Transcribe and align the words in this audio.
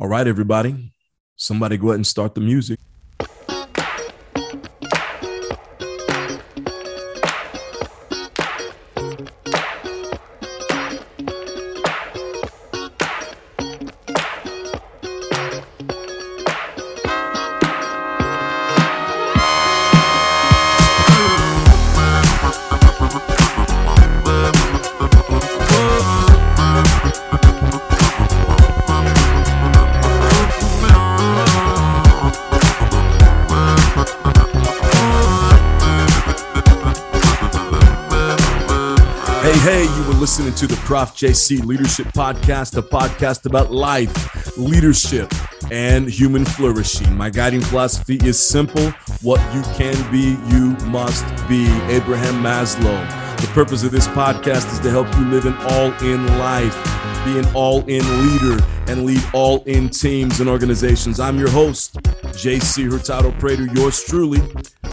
All 0.00 0.08
right, 0.08 0.26
everybody. 0.26 0.94
Somebody 1.36 1.76
go 1.76 1.88
ahead 1.88 1.96
and 1.96 2.06
start 2.06 2.34
the 2.34 2.40
music. 2.40 2.78
Prof 40.90 41.14
JC 41.14 41.64
Leadership 41.64 42.08
Podcast, 42.08 42.76
a 42.76 42.82
podcast 42.82 43.46
about 43.46 43.70
life, 43.70 44.58
leadership, 44.58 45.32
and 45.70 46.10
human 46.10 46.44
flourishing. 46.44 47.16
My 47.16 47.30
guiding 47.30 47.60
philosophy 47.60 48.18
is 48.24 48.44
simple 48.44 48.90
what 49.22 49.38
you 49.54 49.62
can 49.76 49.94
be, 50.10 50.36
you 50.52 50.70
must 50.88 51.24
be. 51.48 51.66
Abraham 51.94 52.42
Maslow. 52.42 53.40
The 53.40 53.46
purpose 53.54 53.84
of 53.84 53.92
this 53.92 54.08
podcast 54.08 54.72
is 54.72 54.80
to 54.80 54.90
help 54.90 55.06
you 55.14 55.26
live 55.26 55.46
an 55.46 55.54
all 55.58 55.92
in 56.04 56.26
life, 56.40 56.74
be 57.24 57.38
an 57.38 57.46
all 57.54 57.82
in 57.86 58.02
leader, 58.26 58.60
and 58.90 59.04
lead 59.04 59.22
all 59.32 59.62
in 59.64 59.88
teams 59.88 60.40
and 60.40 60.48
organizations. 60.48 61.20
I'm 61.20 61.38
your 61.38 61.48
host, 61.48 61.94
JC 62.42 62.90
Hurtado 62.90 63.30
Prater, 63.38 63.66
yours 63.66 64.02
truly. 64.02 64.40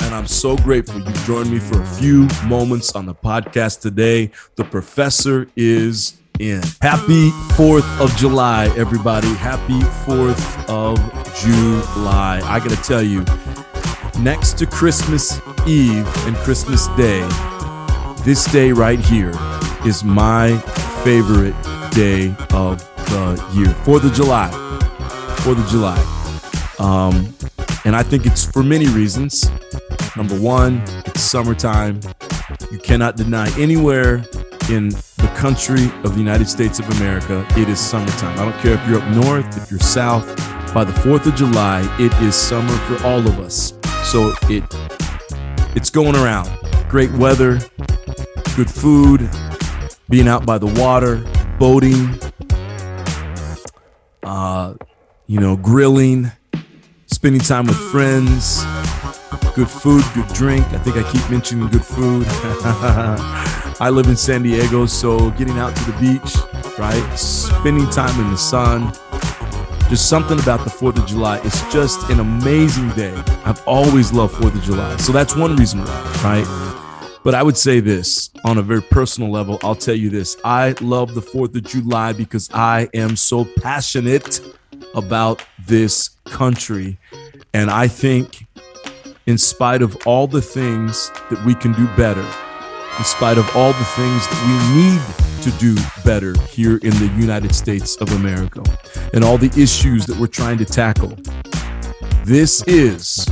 And 0.01 0.13
I'm 0.13 0.27
so 0.27 0.55
grateful 0.57 1.01
you 1.01 1.11
joined 1.25 1.49
me 1.49 1.57
for 1.57 1.81
a 1.81 1.85
few 1.85 2.27
moments 2.45 2.95
on 2.95 3.07
the 3.07 3.15
podcast 3.15 3.81
today. 3.81 4.29
The 4.55 4.63
professor 4.63 5.47
is 5.55 6.17
in. 6.39 6.61
Happy 6.79 7.31
4th 7.57 7.99
of 7.99 8.15
July, 8.17 8.65
everybody. 8.77 9.33
Happy 9.33 9.79
4th 10.05 10.69
of 10.69 10.97
July. 11.41 12.39
I 12.43 12.59
got 12.59 12.69
to 12.69 12.83
tell 12.83 13.01
you, 13.01 13.25
next 14.21 14.59
to 14.59 14.67
Christmas 14.67 15.41
Eve 15.65 16.07
and 16.27 16.35
Christmas 16.37 16.87
Day, 16.89 17.27
this 18.23 18.45
day 18.51 18.71
right 18.71 18.99
here 18.99 19.33
is 19.87 20.03
my 20.03 20.55
favorite 21.03 21.55
day 21.91 22.35
of 22.51 22.96
the 23.09 23.51
year. 23.53 23.67
4th 23.85 24.05
of 24.05 24.13
July. 24.13 24.49
4th 25.39 25.63
of 25.63 25.69
July. 25.69 25.97
Um, 26.79 27.33
and 27.85 27.95
I 27.95 28.03
think 28.03 28.25
it's 28.25 28.45
for 28.45 28.63
many 28.63 28.87
reasons. 28.87 29.49
Number 30.15 30.39
one, 30.39 30.81
it's 31.05 31.21
summertime. 31.21 31.99
You 32.71 32.79
cannot 32.79 33.15
deny 33.15 33.49
anywhere 33.57 34.23
in 34.69 34.89
the 34.89 35.31
country 35.37 35.85
of 36.03 36.13
the 36.13 36.19
United 36.19 36.49
States 36.49 36.79
of 36.79 36.89
America, 36.99 37.45
it 37.55 37.69
is 37.69 37.79
summertime. 37.79 38.37
I 38.37 38.43
don't 38.43 38.59
care 38.61 38.73
if 38.73 38.87
you're 38.87 39.01
up 39.01 39.09
north, 39.15 39.57
if 39.57 39.71
you're 39.71 39.79
south. 39.79 40.25
By 40.73 40.83
the 40.83 40.91
4th 40.91 41.25
of 41.25 41.35
July, 41.35 41.81
it 41.99 42.13
is 42.21 42.35
summer 42.35 42.75
for 42.87 43.05
all 43.05 43.19
of 43.19 43.39
us. 43.39 43.73
So 44.03 44.33
it 44.43 44.63
it's 45.75 45.89
going 45.89 46.15
around. 46.15 46.49
Great 46.89 47.11
weather, 47.11 47.59
good 48.55 48.69
food, 48.69 49.29
being 50.09 50.27
out 50.27 50.45
by 50.45 50.57
the 50.57 50.67
water, 50.81 51.23
boating, 51.59 52.19
uh, 54.27 54.75
you 55.27 55.39
know, 55.39 55.55
grilling, 55.55 56.31
spending 57.07 57.41
time 57.41 57.65
with 57.67 57.77
friends, 57.91 58.63
good 59.55 59.69
food, 59.69 60.03
good 60.13 60.27
drink. 60.33 60.65
I 60.67 60.77
think 60.79 60.97
I 60.97 61.11
keep 61.11 61.29
mentioning 61.29 61.67
good 61.69 61.83
food. 61.85 62.25
I 63.79 63.89
live 63.91 64.07
in 64.07 64.15
San 64.15 64.43
Diego, 64.43 64.85
so 64.85 65.31
getting 65.31 65.57
out 65.57 65.75
to 65.75 65.91
the 65.91 65.97
beach, 65.99 66.35
right? 66.77 67.17
Spending 67.17 67.89
time 67.89 68.19
in 68.19 68.31
the 68.31 68.37
sun. 68.37 68.93
Just 69.89 70.09
something 70.09 70.37
about 70.39 70.65
the 70.65 70.69
4th 70.69 70.97
of 70.97 71.05
July. 71.07 71.39
It's 71.45 71.61
just 71.71 72.09
an 72.09 72.19
amazing 72.19 72.89
day. 72.89 73.15
I've 73.45 73.65
always 73.65 74.11
loved 74.11 74.35
4th 74.35 74.55
of 74.55 74.63
July. 74.63 74.97
So 74.97 75.13
that's 75.13 75.35
one 75.35 75.55
reason 75.55 75.79
why, 75.79 76.21
right? 76.23 76.76
But 77.27 77.35
I 77.35 77.43
would 77.43 77.57
say 77.57 77.81
this 77.81 78.29
on 78.45 78.57
a 78.57 78.61
very 78.61 78.81
personal 78.81 79.29
level. 79.29 79.59
I'll 79.61 79.75
tell 79.75 79.93
you 79.93 80.09
this 80.09 80.37
I 80.45 80.75
love 80.79 81.13
the 81.13 81.19
4th 81.19 81.57
of 81.57 81.63
July 81.63 82.13
because 82.13 82.49
I 82.53 82.87
am 82.93 83.17
so 83.17 83.43
passionate 83.43 84.39
about 84.95 85.43
this 85.59 86.11
country. 86.23 86.97
And 87.53 87.69
I 87.69 87.89
think, 87.89 88.47
in 89.25 89.37
spite 89.37 89.81
of 89.81 89.97
all 90.07 90.27
the 90.27 90.41
things 90.41 91.11
that 91.29 91.43
we 91.45 91.53
can 91.53 91.73
do 91.73 91.85
better, 91.97 92.25
in 92.97 93.03
spite 93.03 93.37
of 93.37 93.57
all 93.57 93.73
the 93.73 93.83
things 93.83 94.25
that 94.29 94.41
we 94.47 94.79
need 94.79 95.43
to 95.43 95.51
do 95.59 95.75
better 96.05 96.33
here 96.47 96.77
in 96.77 96.91
the 96.91 97.13
United 97.19 97.53
States 97.53 97.97
of 97.97 98.09
America, 98.13 98.63
and 99.13 99.25
all 99.25 99.37
the 99.37 99.51
issues 99.61 100.05
that 100.05 100.17
we're 100.17 100.27
trying 100.27 100.57
to 100.59 100.65
tackle, 100.65 101.17
this 102.27 102.61
is 102.63 103.23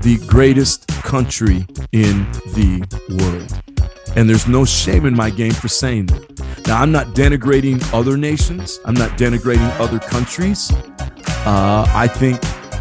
the 0.00 0.18
greatest 0.26 0.88
country 0.88 1.66
in 1.92 2.24
the 2.56 2.80
world. 3.10 3.86
And 4.16 4.26
there's 4.26 4.48
no 4.48 4.64
shame 4.64 5.04
in 5.04 5.14
my 5.14 5.28
game 5.28 5.52
for 5.52 5.68
saying 5.68 6.06
that. 6.06 6.66
Now, 6.66 6.80
I'm 6.80 6.90
not 6.90 7.08
denigrating 7.08 7.78
other 7.92 8.16
nations, 8.16 8.80
I'm 8.86 8.94
not 8.94 9.10
denigrating 9.18 9.70
other 9.78 9.98
countries. 9.98 10.72
Uh, 11.44 11.86
I 11.90 12.08
think 12.08 12.40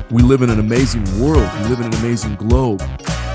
we 0.10 0.24
live 0.24 0.42
in 0.42 0.50
an 0.50 0.62
amazing 0.62 1.04
world, 1.20 1.52
we 1.60 1.68
live 1.68 1.82
in 1.82 1.88
an 1.88 1.96
amazing 1.96 2.36
globe. 2.36 2.80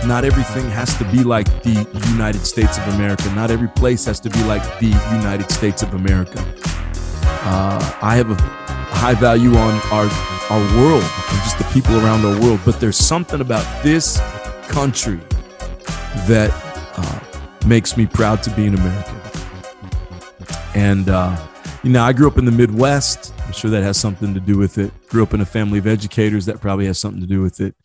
Not 0.07 0.25
everything 0.25 0.71
has 0.71 0.97
to 0.97 1.05
be 1.13 1.23
like 1.23 1.49
the 1.63 1.87
United 2.13 2.47
States 2.47 2.79
of 2.79 2.95
America. 2.95 3.31
Not 3.35 3.51
every 3.51 3.69
place 3.69 4.07
has 4.07 4.21
to 4.21 4.31
be 4.31 4.43
like 4.45 4.63
the 4.81 4.87
United 5.13 5.51
States 5.51 5.83
of 5.83 5.93
America. 5.93 6.43
Uh, 7.45 7.99
I 8.01 8.17
have 8.17 8.31
a 8.31 8.37
high 8.97 9.13
value 9.13 9.55
on 9.55 9.81
our 9.93 10.40
our 10.51 10.77
world 10.77 11.03
and 11.03 11.43
just 11.45 11.59
the 11.59 11.69
people 11.73 11.97
around 12.05 12.25
our 12.25 12.39
world, 12.41 12.61
but 12.65 12.81
there's 12.81 12.97
something 12.97 13.41
about 13.41 13.65
this 13.85 14.19
country 14.69 15.21
that 16.27 16.51
uh, 16.97 17.67
makes 17.67 17.97
me 17.97 18.05
proud 18.05 18.43
to 18.43 18.51
be 18.51 18.67
an 18.67 18.75
American. 18.75 19.21
And, 20.75 21.09
uh, 21.09 21.37
you 21.83 21.91
know, 21.91 22.03
I 22.03 22.13
grew 22.13 22.27
up 22.27 22.37
in 22.37 22.45
the 22.45 22.53
Midwest. 22.53 23.33
I'm 23.47 23.53
sure 23.53 23.71
that 23.71 23.83
has 23.83 23.97
something 23.97 24.35
to 24.35 24.41
do 24.41 24.59
with 24.59 24.79
it. 24.79 24.93
Grew 25.09 25.23
up 25.23 25.35
in 25.35 25.41
a 25.41 25.47
family 25.47 25.79
of 25.79 25.87
educators. 25.87 26.47
That 26.47 26.61
probably 26.61 26.87
has 26.87 26.99
something 26.99 27.21
to 27.21 27.27
do 27.27 27.43
with 27.43 27.61
it. 27.61 27.77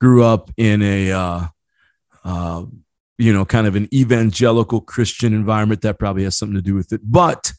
Grew 0.00 0.24
up 0.24 0.50
in 0.56 0.82
a, 0.82 1.12
uh, 1.12 1.46
uh, 2.24 2.64
you 3.18 3.32
know, 3.32 3.44
kind 3.44 3.66
of 3.66 3.76
an 3.76 3.88
evangelical 3.94 4.80
Christian 4.80 5.32
environment. 5.32 5.82
That 5.82 5.98
probably 5.98 6.24
has 6.24 6.36
something 6.36 6.56
to 6.56 6.62
do 6.62 6.74
with 6.74 6.92
it. 6.92 7.02
But 7.04 7.52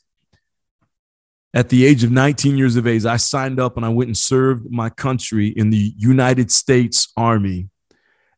at 1.53 1.69
the 1.69 1.85
age 1.85 2.03
of 2.03 2.12
19 2.12 2.57
years 2.57 2.75
of 2.78 2.88
age, 2.88 3.06
I 3.06 3.17
signed 3.17 3.59
up 3.59 3.75
and 3.75 3.85
I 3.85 3.89
went 3.89 4.07
and 4.07 4.17
served 4.17 4.72
my 4.72 4.89
country 4.89 5.47
in 5.47 5.69
the 5.69 5.94
United 5.97 6.51
States 6.51 7.12
Army. 7.17 7.69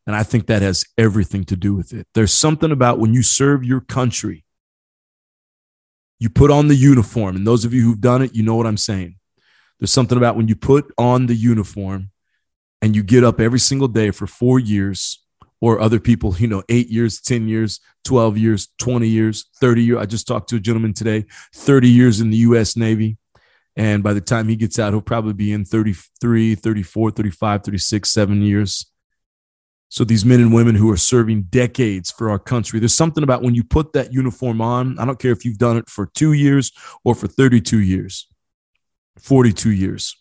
And 0.06 0.16
I 0.16 0.22
think 0.22 0.46
that 0.46 0.62
has 0.62 0.84
everything 0.98 1.44
to 1.44 1.56
do 1.56 1.74
with 1.74 1.92
it. 1.92 2.06
There's 2.14 2.32
something 2.32 2.72
about 2.72 2.98
when 2.98 3.14
you 3.14 3.22
serve 3.22 3.64
your 3.64 3.80
country, 3.80 4.44
you 6.18 6.28
put 6.28 6.50
on 6.50 6.68
the 6.68 6.74
uniform. 6.74 7.36
And 7.36 7.46
those 7.46 7.64
of 7.64 7.72
you 7.72 7.82
who've 7.82 8.00
done 8.00 8.20
it, 8.20 8.34
you 8.34 8.42
know 8.42 8.56
what 8.56 8.66
I'm 8.66 8.76
saying. 8.76 9.16
There's 9.78 9.92
something 9.92 10.18
about 10.18 10.36
when 10.36 10.48
you 10.48 10.56
put 10.56 10.92
on 10.98 11.26
the 11.26 11.34
uniform 11.34 12.10
and 12.82 12.94
you 12.94 13.02
get 13.02 13.24
up 13.24 13.40
every 13.40 13.58
single 13.58 13.88
day 13.88 14.10
for 14.10 14.26
four 14.26 14.58
years, 14.58 15.23
or 15.60 15.80
other 15.80 16.00
people, 16.00 16.34
you 16.36 16.46
know, 16.46 16.62
eight 16.68 16.88
years, 16.88 17.20
10 17.20 17.48
years, 17.48 17.80
12 18.04 18.38
years, 18.38 18.68
20 18.78 19.08
years, 19.08 19.46
30 19.60 19.82
years. 19.82 19.98
I 19.98 20.06
just 20.06 20.26
talked 20.26 20.48
to 20.50 20.56
a 20.56 20.60
gentleman 20.60 20.92
today, 20.92 21.24
30 21.54 21.88
years 21.88 22.20
in 22.20 22.30
the 22.30 22.36
US 22.38 22.76
Navy. 22.76 23.16
And 23.76 24.02
by 24.02 24.12
the 24.12 24.20
time 24.20 24.48
he 24.48 24.56
gets 24.56 24.78
out, 24.78 24.92
he'll 24.92 25.00
probably 25.00 25.32
be 25.32 25.52
in 25.52 25.64
33, 25.64 26.54
34, 26.54 27.10
35, 27.10 27.62
36, 27.64 28.10
seven 28.10 28.42
years. 28.42 28.86
So 29.88 30.04
these 30.04 30.24
men 30.24 30.40
and 30.40 30.52
women 30.52 30.74
who 30.74 30.90
are 30.90 30.96
serving 30.96 31.42
decades 31.44 32.10
for 32.10 32.28
our 32.28 32.38
country, 32.38 32.80
there's 32.80 32.94
something 32.94 33.22
about 33.22 33.42
when 33.42 33.54
you 33.54 33.62
put 33.62 33.92
that 33.92 34.12
uniform 34.12 34.60
on. 34.60 34.98
I 34.98 35.04
don't 35.04 35.18
care 35.18 35.32
if 35.32 35.44
you've 35.44 35.58
done 35.58 35.76
it 35.76 35.88
for 35.88 36.06
two 36.06 36.32
years 36.32 36.72
or 37.04 37.14
for 37.14 37.28
32 37.28 37.80
years, 37.80 38.28
42 39.20 39.70
years. 39.70 40.16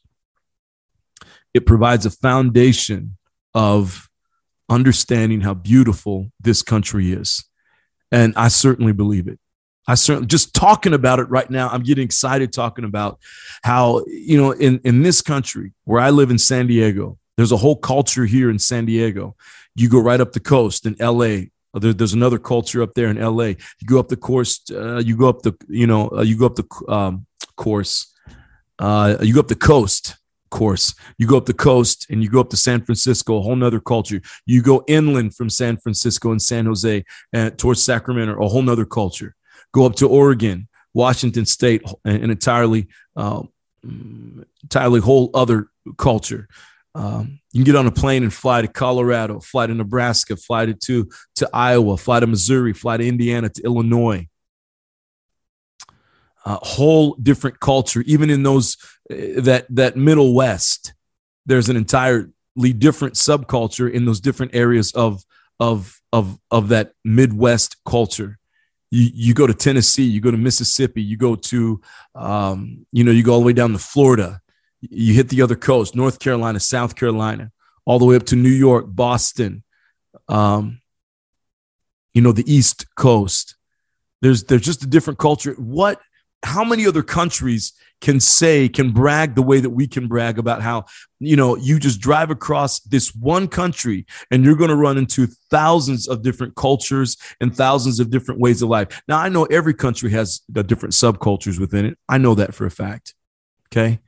It 1.53 1.65
provides 1.65 2.05
a 2.05 2.11
foundation 2.11 3.17
of 3.53 4.09
understanding 4.73 5.41
how 5.41 5.53
beautiful 5.53 6.31
this 6.39 6.61
country 6.61 7.13
is. 7.13 7.45
And 8.11 8.33
I 8.35 8.49
certainly 8.49 8.93
believe 8.93 9.27
it. 9.27 9.39
I 9.87 9.95
certainly 9.95 10.27
just 10.27 10.53
talking 10.53 10.93
about 10.93 11.19
it 11.19 11.29
right 11.29 11.49
now. 11.49 11.69
I'm 11.69 11.83
getting 11.83 12.05
excited 12.05 12.53
talking 12.53 12.85
about 12.85 13.19
how, 13.63 14.03
you 14.07 14.37
know, 14.37 14.51
in, 14.51 14.79
in 14.83 15.03
this 15.03 15.21
country 15.21 15.73
where 15.83 16.01
I 16.01 16.09
live 16.09 16.31
in 16.31 16.37
San 16.37 16.67
Diego, 16.67 17.17
there's 17.35 17.51
a 17.51 17.57
whole 17.57 17.75
culture 17.75 18.25
here 18.25 18.49
in 18.49 18.59
San 18.59 18.85
Diego. 18.85 19.35
You 19.75 19.89
go 19.89 19.99
right 19.99 20.21
up 20.21 20.31
the 20.31 20.39
coast 20.39 20.85
in 20.85 20.95
LA. 20.99 21.49
There, 21.73 21.93
there's 21.93 22.13
another 22.13 22.39
culture 22.39 22.81
up 22.81 22.93
there 22.93 23.07
in 23.09 23.19
LA. 23.19 23.55
You 23.79 23.87
go 23.87 23.99
up 23.99 24.07
the 24.07 24.15
course, 24.15 24.61
uh, 24.71 24.99
you 24.99 25.17
go 25.17 25.27
up 25.27 25.41
the, 25.41 25.53
you 25.67 25.87
know, 25.87 26.09
uh, 26.09 26.21
you 26.21 26.37
go 26.37 26.45
up 26.45 26.55
the 26.55 26.67
um, 26.87 27.25
course, 27.55 28.13
Uh, 28.79 29.17
you 29.21 29.33
go 29.33 29.39
up 29.39 29.47
the 29.47 29.55
coast, 29.55 30.15
course. 30.53 30.93
You 31.17 31.25
go 31.27 31.37
up 31.37 31.47
the 31.47 31.53
coast 31.53 32.05
and 32.09 32.23
you 32.23 32.29
go 32.29 32.39
up 32.39 32.51
to 32.51 32.57
San 32.57 32.85
Francisco, 32.85 33.37
a 33.37 33.41
whole 33.41 33.55
nother 33.55 33.79
culture. 33.79 34.21
You 34.45 34.61
go 34.61 34.83
inland 34.87 35.35
from 35.35 35.49
San 35.49 35.77
Francisco 35.77 36.31
and 36.31 36.41
San 36.41 36.67
Jose 36.67 37.03
uh, 37.33 37.49
towards 37.57 37.83
Sacramento, 37.83 38.33
a 38.41 38.47
whole 38.47 38.61
nother 38.61 38.85
culture. 38.85 39.35
Go 39.73 39.85
up 39.85 39.95
to 39.95 40.07
Oregon, 40.07 40.67
Washington 40.93 41.45
State, 41.45 41.81
an 42.05 42.29
entirely, 42.29 42.87
uh, 43.15 43.41
entirely 44.63 44.99
whole 44.99 45.31
other 45.33 45.69
culture. 45.97 46.47
Um, 46.95 47.39
you 47.51 47.59
can 47.59 47.65
get 47.65 47.75
on 47.75 47.87
a 47.87 47.91
plane 47.91 48.21
and 48.21 48.33
fly 48.33 48.61
to 48.61 48.67
Colorado, 48.67 49.39
fly 49.39 49.65
to 49.65 49.73
Nebraska, 49.73 50.35
fly 50.35 50.67
to, 50.67 50.75
to, 50.75 51.09
to 51.37 51.49
Iowa, 51.51 51.97
fly 51.97 52.19
to 52.19 52.27
Missouri, 52.27 52.73
fly 52.73 52.97
to 52.97 53.07
Indiana, 53.07 53.49
to 53.49 53.61
Illinois. 53.63 54.27
A 56.45 56.59
whole 56.61 57.15
different 57.15 57.59
culture, 57.59 58.01
even 58.05 58.29
in 58.29 58.43
those 58.43 58.77
uh, 59.09 59.41
that 59.41 59.65
that 59.69 59.95
Middle 59.95 60.33
West. 60.33 60.93
There's 61.45 61.69
an 61.69 61.75
entirely 61.75 62.73
different 62.77 63.15
subculture 63.15 63.91
in 63.91 64.05
those 64.05 64.19
different 64.19 64.55
areas 64.55 64.91
of 64.91 65.23
of 65.59 66.01
of 66.11 66.39
of 66.51 66.69
that 66.69 66.93
Midwest 67.03 67.77
culture. 67.85 68.39
You, 68.91 69.09
you 69.13 69.33
go 69.33 69.47
to 69.47 69.53
Tennessee, 69.53 70.03
you 70.03 70.21
go 70.21 70.31
to 70.31 70.37
Mississippi, 70.37 71.01
you 71.01 71.17
go 71.17 71.35
to 71.35 71.81
um, 72.15 72.85
you 72.91 73.03
know 73.03 73.11
you 73.11 73.23
go 73.23 73.33
all 73.33 73.39
the 73.39 73.45
way 73.45 73.53
down 73.53 73.71
to 73.71 73.79
Florida 73.79 74.41
you 74.89 75.13
hit 75.13 75.29
the 75.29 75.41
other 75.41 75.55
coast, 75.55 75.95
North 75.95 76.19
Carolina, 76.19 76.59
South 76.59 76.95
Carolina, 76.95 77.51
all 77.85 77.99
the 77.99 78.05
way 78.05 78.15
up 78.15 78.25
to 78.27 78.35
New 78.35 78.49
York, 78.49 78.85
Boston, 78.87 79.63
um, 80.27 80.81
you 82.13 82.21
know, 82.21 82.31
the 82.31 82.51
East 82.51 82.93
Coast. 82.95 83.55
There's 84.21 84.43
there's 84.45 84.61
just 84.61 84.83
a 84.83 84.87
different 84.87 85.19
culture. 85.19 85.53
What? 85.53 85.99
How 86.43 86.63
many 86.63 86.85
other 86.85 87.03
countries 87.03 87.73
can 88.01 88.19
say 88.19 88.67
can 88.67 88.91
brag 88.91 89.33
the 89.33 89.41
way 89.41 89.61
that 89.61 89.69
we 89.69 89.87
can 89.87 90.07
brag 90.07 90.37
about 90.37 90.61
how 90.61 90.83
you 91.19 91.37
know 91.37 91.55
you 91.55 91.79
just 91.79 92.01
drive 92.01 92.29
across 92.29 92.81
this 92.81 93.15
one 93.15 93.47
country 93.47 94.05
and 94.29 94.43
you're 94.43 94.57
going 94.57 94.69
to 94.69 94.75
run 94.75 94.97
into 94.97 95.25
thousands 95.49 96.07
of 96.07 96.21
different 96.21 96.55
cultures 96.55 97.15
and 97.39 97.55
thousands 97.55 98.01
of 98.01 98.09
different 98.09 98.41
ways 98.41 98.61
of 98.61 98.67
life. 98.67 99.01
Now 99.07 99.19
I 99.19 99.29
know 99.29 99.45
every 99.45 99.73
country 99.73 100.11
has 100.11 100.41
the 100.49 100.63
different 100.63 100.93
subcultures 100.93 101.59
within 101.59 101.85
it. 101.85 101.97
I 102.09 102.17
know 102.17 102.35
that 102.35 102.53
for 102.53 102.65
a 102.65 102.71
fact. 102.71 103.13
Okay 103.71 103.99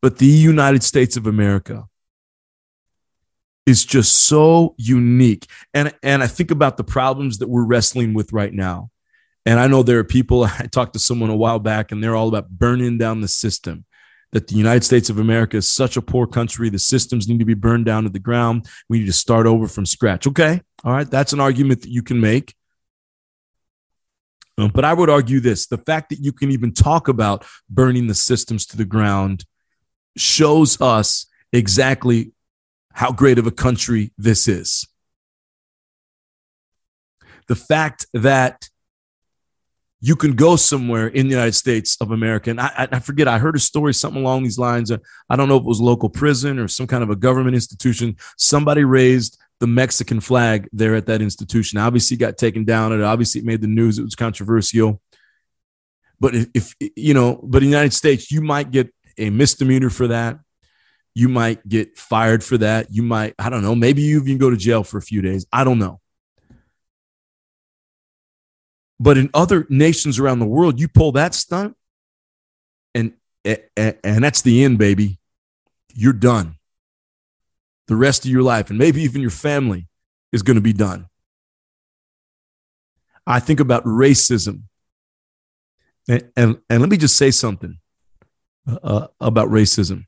but 0.00 0.18
the 0.18 0.26
United 0.26 0.82
States 0.82 1.16
of 1.16 1.26
America 1.26 1.84
is 3.66 3.84
just 3.84 4.16
so 4.16 4.74
unique. 4.78 5.46
And, 5.74 5.92
and 6.02 6.22
I 6.22 6.26
think 6.26 6.50
about 6.50 6.76
the 6.76 6.84
problems 6.84 7.38
that 7.38 7.48
we're 7.48 7.64
wrestling 7.64 8.14
with 8.14 8.32
right 8.32 8.52
now. 8.52 8.90
And 9.46 9.58
I 9.58 9.66
know 9.66 9.82
there 9.82 9.98
are 9.98 10.04
people, 10.04 10.44
I 10.58 10.66
talked 10.70 10.92
to 10.94 10.98
someone 10.98 11.30
a 11.30 11.36
while 11.36 11.58
back, 11.58 11.92
and 11.92 12.02
they're 12.02 12.16
all 12.16 12.28
about 12.28 12.50
burning 12.50 12.98
down 12.98 13.20
the 13.20 13.28
system. 13.28 13.84
That 14.32 14.46
the 14.46 14.54
United 14.54 14.84
States 14.84 15.10
of 15.10 15.18
America 15.18 15.56
is 15.56 15.66
such 15.66 15.96
a 15.96 16.02
poor 16.02 16.24
country. 16.24 16.68
The 16.68 16.78
systems 16.78 17.26
need 17.26 17.40
to 17.40 17.44
be 17.44 17.54
burned 17.54 17.84
down 17.84 18.04
to 18.04 18.10
the 18.10 18.20
ground. 18.20 18.68
We 18.88 19.00
need 19.00 19.06
to 19.06 19.12
start 19.12 19.44
over 19.44 19.66
from 19.66 19.84
scratch. 19.86 20.24
Okay. 20.24 20.60
All 20.84 20.92
right. 20.92 21.10
That's 21.10 21.32
an 21.32 21.40
argument 21.40 21.82
that 21.82 21.90
you 21.90 22.04
can 22.04 22.20
make. 22.20 22.54
Um, 24.56 24.70
but 24.72 24.84
I 24.84 24.92
would 24.92 25.10
argue 25.10 25.40
this 25.40 25.66
the 25.66 25.78
fact 25.78 26.10
that 26.10 26.20
you 26.20 26.32
can 26.32 26.52
even 26.52 26.72
talk 26.72 27.08
about 27.08 27.44
burning 27.68 28.06
the 28.06 28.14
systems 28.14 28.66
to 28.66 28.76
the 28.76 28.84
ground 28.84 29.44
shows 30.16 30.80
us 30.80 31.26
exactly 31.52 32.32
how 32.92 33.10
great 33.12 33.38
of 33.38 33.46
a 33.46 33.50
country 33.52 34.12
this 34.18 34.46
is. 34.46 34.86
The 37.48 37.56
fact 37.56 38.06
that 38.12 38.68
you 40.00 40.16
can 40.16 40.32
go 40.32 40.56
somewhere 40.56 41.08
in 41.08 41.26
the 41.26 41.34
United 41.34 41.54
States 41.54 41.96
of 42.00 42.10
America. 42.10 42.50
And 42.50 42.60
I, 42.60 42.88
I, 42.90 43.00
forget, 43.00 43.28
I 43.28 43.38
heard 43.38 43.54
a 43.54 43.58
story, 43.58 43.92
something 43.92 44.22
along 44.22 44.42
these 44.44 44.58
lines. 44.58 44.90
I 44.90 45.36
don't 45.36 45.48
know 45.48 45.56
if 45.56 45.62
it 45.62 45.66
was 45.66 45.80
local 45.80 46.08
prison 46.08 46.58
or 46.58 46.68
some 46.68 46.86
kind 46.86 47.02
of 47.02 47.10
a 47.10 47.16
government 47.16 47.54
institution. 47.54 48.16
Somebody 48.38 48.82
raised 48.84 49.38
the 49.58 49.66
Mexican 49.66 50.20
flag 50.20 50.68
there 50.72 50.94
at 50.94 51.06
that 51.06 51.20
institution. 51.20 51.78
Obviously, 51.78 52.16
got 52.16 52.38
taken 52.38 52.64
down. 52.64 52.92
It 52.92 53.02
obviously 53.02 53.42
made 53.42 53.60
the 53.60 53.66
news. 53.66 53.98
It 53.98 54.04
was 54.04 54.14
controversial. 54.14 55.02
But 56.18 56.34
if, 56.34 56.48
if 56.54 56.74
you 56.96 57.12
know, 57.12 57.38
but 57.42 57.62
in 57.62 57.70
the 57.70 57.76
United 57.76 57.92
States, 57.92 58.30
you 58.30 58.40
might 58.40 58.70
get 58.70 58.92
a 59.18 59.28
misdemeanor 59.28 59.90
for 59.90 60.08
that. 60.08 60.38
You 61.14 61.28
might 61.28 61.66
get 61.68 61.98
fired 61.98 62.42
for 62.42 62.56
that. 62.58 62.86
You 62.90 63.02
might, 63.02 63.34
I 63.38 63.50
don't 63.50 63.62
know, 63.62 63.74
maybe 63.74 64.02
you 64.02 64.20
even 64.22 64.38
go 64.38 64.48
to 64.48 64.56
jail 64.56 64.82
for 64.84 64.96
a 64.96 65.02
few 65.02 65.20
days. 65.20 65.44
I 65.52 65.64
don't 65.64 65.78
know. 65.78 66.00
But 69.00 69.16
in 69.16 69.30
other 69.32 69.66
nations 69.70 70.18
around 70.18 70.40
the 70.40 70.46
world, 70.46 70.78
you 70.78 70.86
pull 70.86 71.12
that 71.12 71.34
stunt 71.34 71.74
and 72.94 73.14
and 73.44 74.22
that's 74.22 74.42
the 74.42 74.62
end, 74.62 74.76
baby. 74.76 75.18
You're 75.94 76.12
done. 76.12 76.56
The 77.86 77.96
rest 77.96 78.26
of 78.26 78.30
your 78.30 78.42
life 78.42 78.68
and 78.68 78.78
maybe 78.78 79.02
even 79.02 79.22
your 79.22 79.30
family 79.30 79.88
is 80.32 80.42
going 80.42 80.56
to 80.56 80.60
be 80.60 80.74
done. 80.74 81.08
I 83.26 83.40
think 83.40 83.58
about 83.58 83.84
racism. 83.84 84.64
And, 86.08 86.30
and, 86.36 86.58
and 86.68 86.80
let 86.80 86.90
me 86.90 86.96
just 86.96 87.16
say 87.16 87.30
something 87.30 87.78
uh, 88.66 89.08
about 89.20 89.48
racism. 89.48 90.06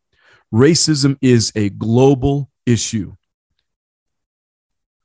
Racism 0.53 1.17
is 1.23 1.53
a 1.55 1.71
global 1.71 2.51
issue. 2.67 3.15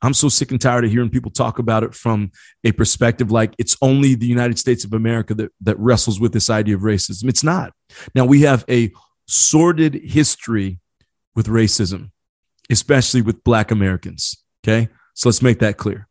I'm 0.07 0.13
so 0.13 0.29
sick 0.29 0.51
and 0.51 0.61
tired 0.61 0.85
of 0.85 0.91
hearing 0.91 1.09
people 1.09 1.31
talk 1.31 1.59
about 1.59 1.83
it 1.83 1.93
from 1.93 2.31
a 2.63 2.71
perspective 2.71 3.29
like 3.29 3.53
it's 3.57 3.75
only 3.81 4.15
the 4.15 4.25
United 4.25 4.57
States 4.57 4.85
of 4.85 4.93
America 4.93 5.33
that, 5.33 5.51
that 5.59 5.77
wrestles 5.77 6.17
with 6.17 6.31
this 6.31 6.49
idea 6.49 6.75
of 6.75 6.81
racism. 6.81 7.27
It's 7.27 7.43
not. 7.43 7.73
Now, 8.15 8.23
we 8.23 8.43
have 8.43 8.63
a 8.69 8.93
sordid 9.27 9.95
history 9.95 10.79
with 11.35 11.47
racism, 11.47 12.11
especially 12.69 13.21
with 13.21 13.43
Black 13.43 13.69
Americans. 13.69 14.41
Okay. 14.63 14.87
So 15.13 15.27
let's 15.27 15.41
make 15.41 15.59
that 15.59 15.75
clear. 15.75 16.07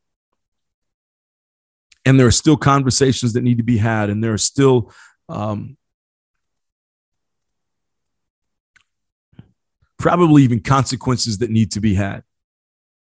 And 2.05 2.21
there 2.21 2.27
are 2.27 2.31
still 2.33 2.59
conversations 2.59 3.33
that 3.33 3.41
need 3.41 3.57
to 3.57 3.65
be 3.65 3.79
had, 3.79 4.11
and 4.11 4.23
there 4.23 4.35
are 4.35 4.39
still 4.39 4.93
um, 5.31 5.79
probably 9.99 10.43
even 10.43 10.61
consequences 10.61 11.39
that 11.39 11.49
need 11.49 11.71
to 11.71 11.81
be 11.81 11.95
had 11.95 12.25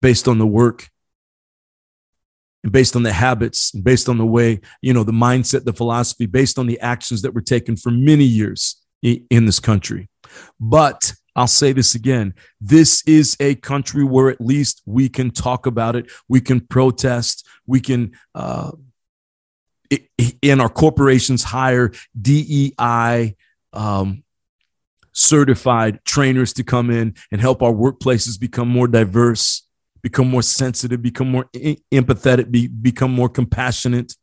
based 0.02 0.28
on 0.28 0.38
the 0.38 0.48
work 0.48 0.90
and 2.64 2.72
based 2.72 2.96
on 2.96 3.04
the 3.04 3.14
habits 3.14 3.74
and 3.74 3.84
based 3.84 4.10
on 4.10 4.18
the 4.18 4.26
way, 4.26 4.60
you 4.82 4.94
know, 4.94 5.04
the 5.04 5.12
mindset, 5.12 5.64
the 5.64 5.74
philosophy, 5.74 6.26
based 6.26 6.60
on 6.60 6.68
the 6.68 6.80
actions 6.80 7.22
that 7.22 7.34
were 7.34 7.42
taken 7.42 7.76
for 7.76 7.92
many 7.92 8.26
years 8.26 8.82
in 9.02 9.46
this 9.46 9.60
country. 9.60 10.10
But 10.60 11.14
I'll 11.36 11.48
say 11.48 11.72
this 11.72 11.94
again. 11.94 12.34
This 12.60 13.04
is 13.06 13.38
a 13.40 13.56
country 13.56 14.04
where 14.04 14.30
at 14.30 14.42
least 14.42 14.82
we 14.86 15.08
can 15.08 15.30
talk 15.30 15.68
about 15.68 15.96
it. 15.96 16.12
We 16.28 16.42
can 16.42 16.60
protest. 16.60 17.48
We 17.68 17.80
can, 17.80 18.14
uh, 18.34 18.72
in 20.42 20.60
our 20.60 20.70
corporations, 20.70 21.44
hire 21.44 21.92
DEI 22.20 23.36
um, 23.72 24.24
certified 25.14 26.00
trainers 26.06 26.54
to 26.54 26.64
come 26.64 26.90
in 26.90 27.16
and 27.32 27.40
help 27.40 27.62
our 27.62 27.72
workplaces 27.72 28.40
become 28.40 28.68
more 28.68 28.88
diverse, 28.88 29.67
become 30.02 30.30
more 30.30 30.42
sensitive, 30.42 31.02
become 31.02 31.30
more 31.30 31.46
empathetic, 31.92 32.52
be, 32.52 32.68
become 32.68 33.12
more 33.12 33.30
compassionate. 33.30 34.14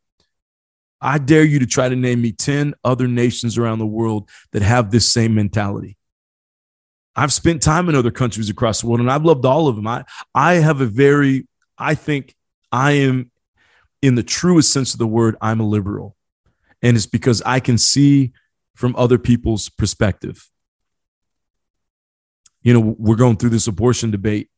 I 1.01 1.19
dare 1.19 1.45
you 1.45 1.59
to 1.59 1.67
try 1.67 1.89
to 1.89 1.97
name 1.97 2.23
me 2.23 2.33
10 2.33 2.75
other 2.85 3.07
nations 3.07 3.59
around 3.59 3.79
the 3.79 3.87
world 3.87 4.29
that 4.53 4.63
have 4.63 4.91
this 4.91 5.07
same 5.07 5.35
mentality. 5.35 5.97
I've 7.17 7.33
spent 7.33 7.63
time 7.63 7.89
in 7.89 7.95
other 7.95 8.11
countries 8.11 8.51
across 8.51 8.81
the 8.81 8.89
world 8.89 9.01
and 9.01 9.11
I've 9.11 9.25
loved 9.25 9.45
all 9.45 9.69
of 9.69 9.77
them. 9.77 9.87
I, 9.87 10.05
I 10.35 10.55
have 10.55 10.81
a 10.81 10.87
very, 10.87 11.47
I 11.79 11.95
think 11.95 12.35
I 12.73 12.93
am, 12.93 13.31
in 14.03 14.17
the 14.17 14.23
truest 14.23 14.73
sense 14.73 14.93
of 14.93 14.99
the 14.99 15.07
word, 15.07 15.37
I'm 15.41 15.61
a 15.61 15.67
liberal. 15.67 16.17
And 16.83 16.97
it's 16.97 17.07
because 17.07 17.41
I 17.43 17.61
can 17.61 17.79
see 17.79 18.33
from 18.75 18.95
other 18.97 19.19
people's 19.19 19.69
perspective 19.69 20.51
you 22.65 22.73
know, 22.73 22.97
we're 22.99 23.15
going 23.15 23.37
through 23.37 23.51
this 23.51 23.69
abortion 23.69 24.11
debate. 24.11 24.49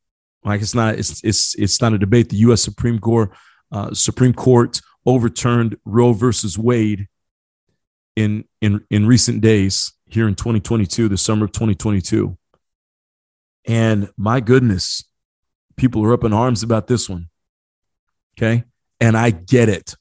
Like 0.43 0.61
it's 0.61 0.75
not, 0.75 0.95
it's 0.95 1.23
it's 1.23 1.55
it's 1.55 1.81
not 1.81 1.93
a 1.93 1.97
debate. 1.97 2.29
The 2.29 2.37
U.S. 2.37 2.61
Supreme 2.61 2.99
Court 2.99 3.31
uh, 3.71 3.93
Supreme 3.93 4.33
Court 4.33 4.81
overturned 5.05 5.77
Roe 5.85 6.13
versus 6.13 6.57
Wade 6.57 7.07
in 8.15 8.45
in 8.61 8.85
in 8.89 9.05
recent 9.05 9.41
days 9.41 9.93
here 10.07 10.27
in 10.27 10.35
2022, 10.35 11.09
the 11.09 11.17
summer 11.17 11.45
of 11.45 11.51
2022. 11.51 12.37
And 13.67 14.09
my 14.17 14.39
goodness, 14.39 15.03
people 15.75 16.03
are 16.03 16.13
up 16.13 16.23
in 16.23 16.33
arms 16.33 16.63
about 16.63 16.87
this 16.87 17.09
one. 17.09 17.29
Okay. 18.37 18.63
And 18.99 19.17
I 19.17 19.31
get 19.31 19.69
it. 19.69 19.95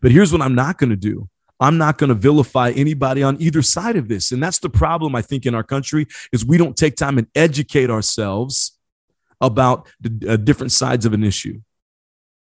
But 0.00 0.12
here's 0.12 0.32
what 0.32 0.42
I'm 0.42 0.54
not 0.54 0.78
going 0.78 0.90
to 0.90 0.96
do 0.96 1.28
I'm 1.58 1.76
not 1.76 1.98
going 1.98 2.08
to 2.08 2.14
vilify 2.14 2.70
anybody 2.70 3.22
on 3.22 3.40
either 3.40 3.62
side 3.62 3.96
of 3.96 4.08
this. 4.08 4.32
And 4.32 4.42
that's 4.42 4.58
the 4.58 4.70
problem 4.70 5.14
I 5.14 5.22
think 5.22 5.44
in 5.44 5.54
our 5.54 5.64
country 5.64 6.06
is 6.32 6.44
we 6.44 6.56
don't 6.56 6.76
take 6.76 6.96
time 6.96 7.18
and 7.18 7.26
educate 7.34 7.90
ourselves 7.90 8.78
about 9.40 9.88
the 10.00 10.32
uh, 10.32 10.36
different 10.36 10.72
sides 10.72 11.06
of 11.06 11.12
an 11.12 11.24
issue. 11.24 11.60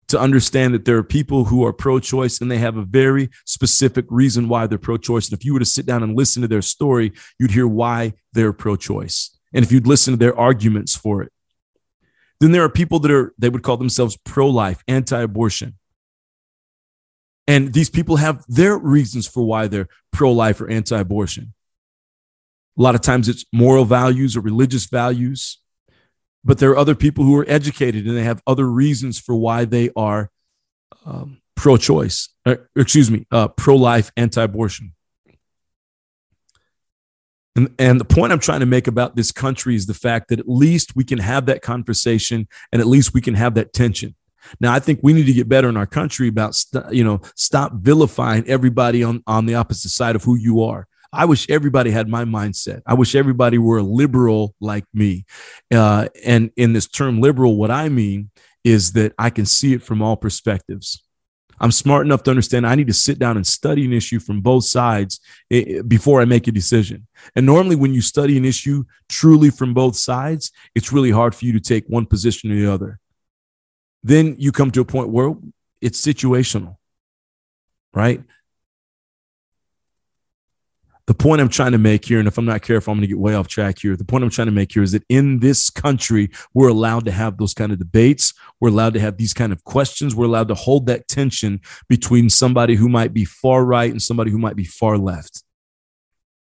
to 0.09 0.19
understand 0.19 0.73
that 0.73 0.87
there 0.87 0.97
are 0.97 1.05
people 1.05 1.45
who 1.45 1.67
are 1.67 1.73
pro 1.73 2.01
choice 2.01 2.41
and 2.41 2.51
they 2.51 2.57
have 2.57 2.79
a 2.79 2.83
very 2.83 3.29
specific 3.45 4.07
reason 4.09 4.49
why 4.49 4.67
they're 4.67 4.79
pro 4.79 4.97
choice. 4.97 5.29
And 5.29 5.39
if 5.39 5.45
you 5.45 5.53
were 5.53 5.59
to 5.59 5.67
sit 5.67 5.85
down 5.85 6.03
and 6.03 6.17
listen 6.17 6.41
to 6.41 6.49
their 6.49 6.63
story, 6.63 7.13
you'd 7.39 7.51
hear 7.51 7.69
why 7.69 8.15
they're 8.33 8.55
pro 8.55 8.75
choice. 8.77 9.37
And 9.53 9.65
if 9.65 9.71
you'd 9.71 9.87
listen 9.87 10.15
to 10.15 10.19
their 10.19 10.39
arguments 10.39 10.97
for 10.97 11.23
it, 11.23 11.31
then 12.41 12.53
there 12.53 12.63
are 12.63 12.69
people 12.69 12.99
that 13.01 13.11
are, 13.11 13.35
they 13.39 13.49
would 13.49 13.63
call 13.63 13.77
themselves 13.77 14.17
pro 14.17 14.49
life, 14.49 14.83
anti 14.89 15.21
abortion. 15.21 15.77
And 17.47 17.73
these 17.73 17.91
people 17.91 18.17
have 18.17 18.45
their 18.47 18.77
reasons 18.77 19.27
for 19.27 19.43
why 19.43 19.69
they're 19.69 19.89
pro 20.13 20.31
life 20.33 20.61
or 20.61 20.69
anti 20.69 20.99
abortion. 20.99 21.55
A 22.79 22.83
lot 22.83 22.95
of 22.95 23.01
times 23.01 23.29
it's 23.29 23.45
moral 23.53 23.85
values 23.85 24.37
or 24.37 24.41
religious 24.41 24.87
values. 24.87 25.59
But 26.49 26.57
there 26.57 26.71
are 26.71 26.79
other 26.79 26.95
people 26.95 27.25
who 27.25 27.37
are 27.37 27.45
educated 27.47 28.07
and 28.07 28.17
they 28.17 28.23
have 28.25 28.43
other 28.47 28.67
reasons 28.67 29.21
for 29.21 29.37
why 29.37 29.67
they 29.67 29.91
are 29.95 30.31
um, 31.05 31.43
pro 31.55 31.77
choice, 31.77 32.31
uh, 32.47 32.57
excuse 32.75 33.11
me, 33.11 33.27
uh, 33.31 33.49
pro 33.49 33.77
life, 33.77 34.11
anti 34.17 34.43
abortion. 34.43 34.95
And, 37.55 37.75
and 37.79 38.01
the 38.01 38.07
point 38.07 38.33
I'm 38.33 38.39
trying 38.39 38.61
to 38.61 38.67
make 38.67 38.87
about 38.87 39.15
this 39.15 39.31
country 39.31 39.75
is 39.77 39.85
the 39.85 39.95
fact 39.95 40.29
that 40.31 40.41
at 40.41 40.49
least 40.49 40.97
we 40.97 41.05
can 41.05 41.19
have 41.19 41.45
that 41.47 41.61
conversation 41.61 42.49
and 42.73 42.81
at 42.81 42.87
least 42.87 43.13
we 43.13 43.21
can 43.21 43.35
have 43.35 43.53
that 43.57 43.75
tension. 43.75 44.15
Now, 44.59 44.73
I 44.73 44.79
think 44.79 45.01
we 45.03 45.13
need 45.13 45.27
to 45.27 45.35
get 45.35 45.51
better 45.51 45.69
in 45.69 45.77
our 45.77 45.87
country 45.87 46.29
about, 46.29 46.55
st- 46.55 46.95
you 46.95 47.05
know, 47.05 47.21
stop 47.35 47.75
vilifying 47.75 48.49
everybody 48.49 49.05
on, 49.05 49.23
on 49.27 49.45
the 49.45 49.57
opposite 49.57 49.91
side 49.91 50.17
of 50.17 50.25
who 50.25 50.35
you 50.35 50.63
are. 50.63 50.89
I 51.13 51.25
wish 51.25 51.49
everybody 51.49 51.91
had 51.91 52.09
my 52.09 52.25
mindset. 52.25 52.83
I 52.87 52.95
wish 52.95 53.15
everybody 53.15 53.59
were 53.59 53.79
a 53.79 53.83
liberal 53.83 54.55
like 54.61 54.85
me. 54.93 55.25
Uh, 55.73 56.09
and 56.25 56.51
in 56.57 56.73
this 56.75 56.87
term 56.87 57.21
liberal, 57.21 57.57
what 57.57 57.71
I 57.71 57.89
mean 57.89 58.31
is 58.63 58.93
that 58.93 59.15
I 59.19 59.31
can 59.31 59.47
see 59.47 59.73
it 59.73 59.83
from 59.83 60.03
all 60.03 60.17
perspectives. 60.17 61.03
I'm 61.61 61.73
smart 61.73 62.07
enough 62.07 62.23
to 62.25 62.31
understand 62.31 62.67
I 62.67 62.75
need 62.75 62.87
to 62.87 62.95
sit 62.95 63.19
down 63.19 63.37
and 63.37 63.47
study 63.47 63.85
an 63.85 63.93
issue 63.93 64.21
from 64.21 64.41
both 64.41 64.65
sides 64.65 65.21
eh, 65.51 65.65
eh, 65.67 65.83
before 65.83 66.21
I 66.21 66.25
make 66.25 66.47
a 66.47 66.53
decision. 66.53 67.07
And 67.35 67.47
normally, 67.47 67.75
when 67.75 67.95
you 67.95 68.01
study 68.01 68.37
an 68.39 68.45
issue 68.45 68.85
truly 69.09 69.51
from 69.51 69.75
both 69.75 69.97
sides, 69.97 70.53
it's 70.75 70.93
really 70.93 71.11
hard 71.11 71.35
for 71.35 71.45
you 71.45 71.53
to 71.55 71.61
take 71.61 71.87
one 71.89 72.07
position 72.07 72.53
or 72.53 72.55
the 72.55 72.73
other. 72.73 73.01
Then 74.03 74.37
you 74.39 74.53
come 74.53 74.71
to 74.73 74.81
a 74.81 74.85
point 74.85 75.09
where 75.09 75.35
it's 75.81 76.01
situational, 76.01 76.77
right? 77.93 78.23
The 81.09 81.15
point 81.15 81.41
I'm 81.41 81.49
trying 81.49 81.73
to 81.73 81.79
make 81.79 82.05
here, 82.05 82.19
and 82.19 82.29
if 82.29 82.37
I'm 82.37 82.45
not 82.45 82.61
careful, 82.61 82.93
I'm 82.93 82.99
going 82.99 83.09
to 83.09 83.09
get 83.09 83.19
way 83.19 83.35
off 83.35 83.49
track 83.49 83.79
here. 83.79 83.97
The 83.97 84.05
point 84.05 84.25
I'm 84.25 84.29
trying 84.29 84.49
to 84.49 84.53
make 84.53 84.71
here 84.71 84.83
is 84.83 84.93
that 84.93 85.05
in 85.09 85.39
this 85.39 85.71
country, 85.71 86.29
we're 86.53 86.69
allowed 86.69 87.07
to 87.07 87.11
have 87.11 87.39
those 87.39 87.55
kind 87.55 87.73
of 87.73 87.79
debates. 87.79 88.35
We're 88.61 88.69
allowed 88.69 88.93
to 88.93 89.01
have 89.01 89.17
these 89.17 89.33
kind 89.33 89.51
of 89.51 89.65
questions. 89.65 90.15
We're 90.15 90.27
allowed 90.27 90.49
to 90.49 90.55
hold 90.55 90.85
that 90.85 91.09
tension 91.09 91.63
between 91.89 92.29
somebody 92.29 92.75
who 92.75 92.91
might 92.91 93.15
be 93.15 93.25
far 93.25 93.65
right 93.65 93.91
and 93.91 94.03
somebody 94.03 94.31
who 94.31 94.37
might 94.37 94.55
be 94.55 94.67
far 94.67 94.99
left 94.99 95.45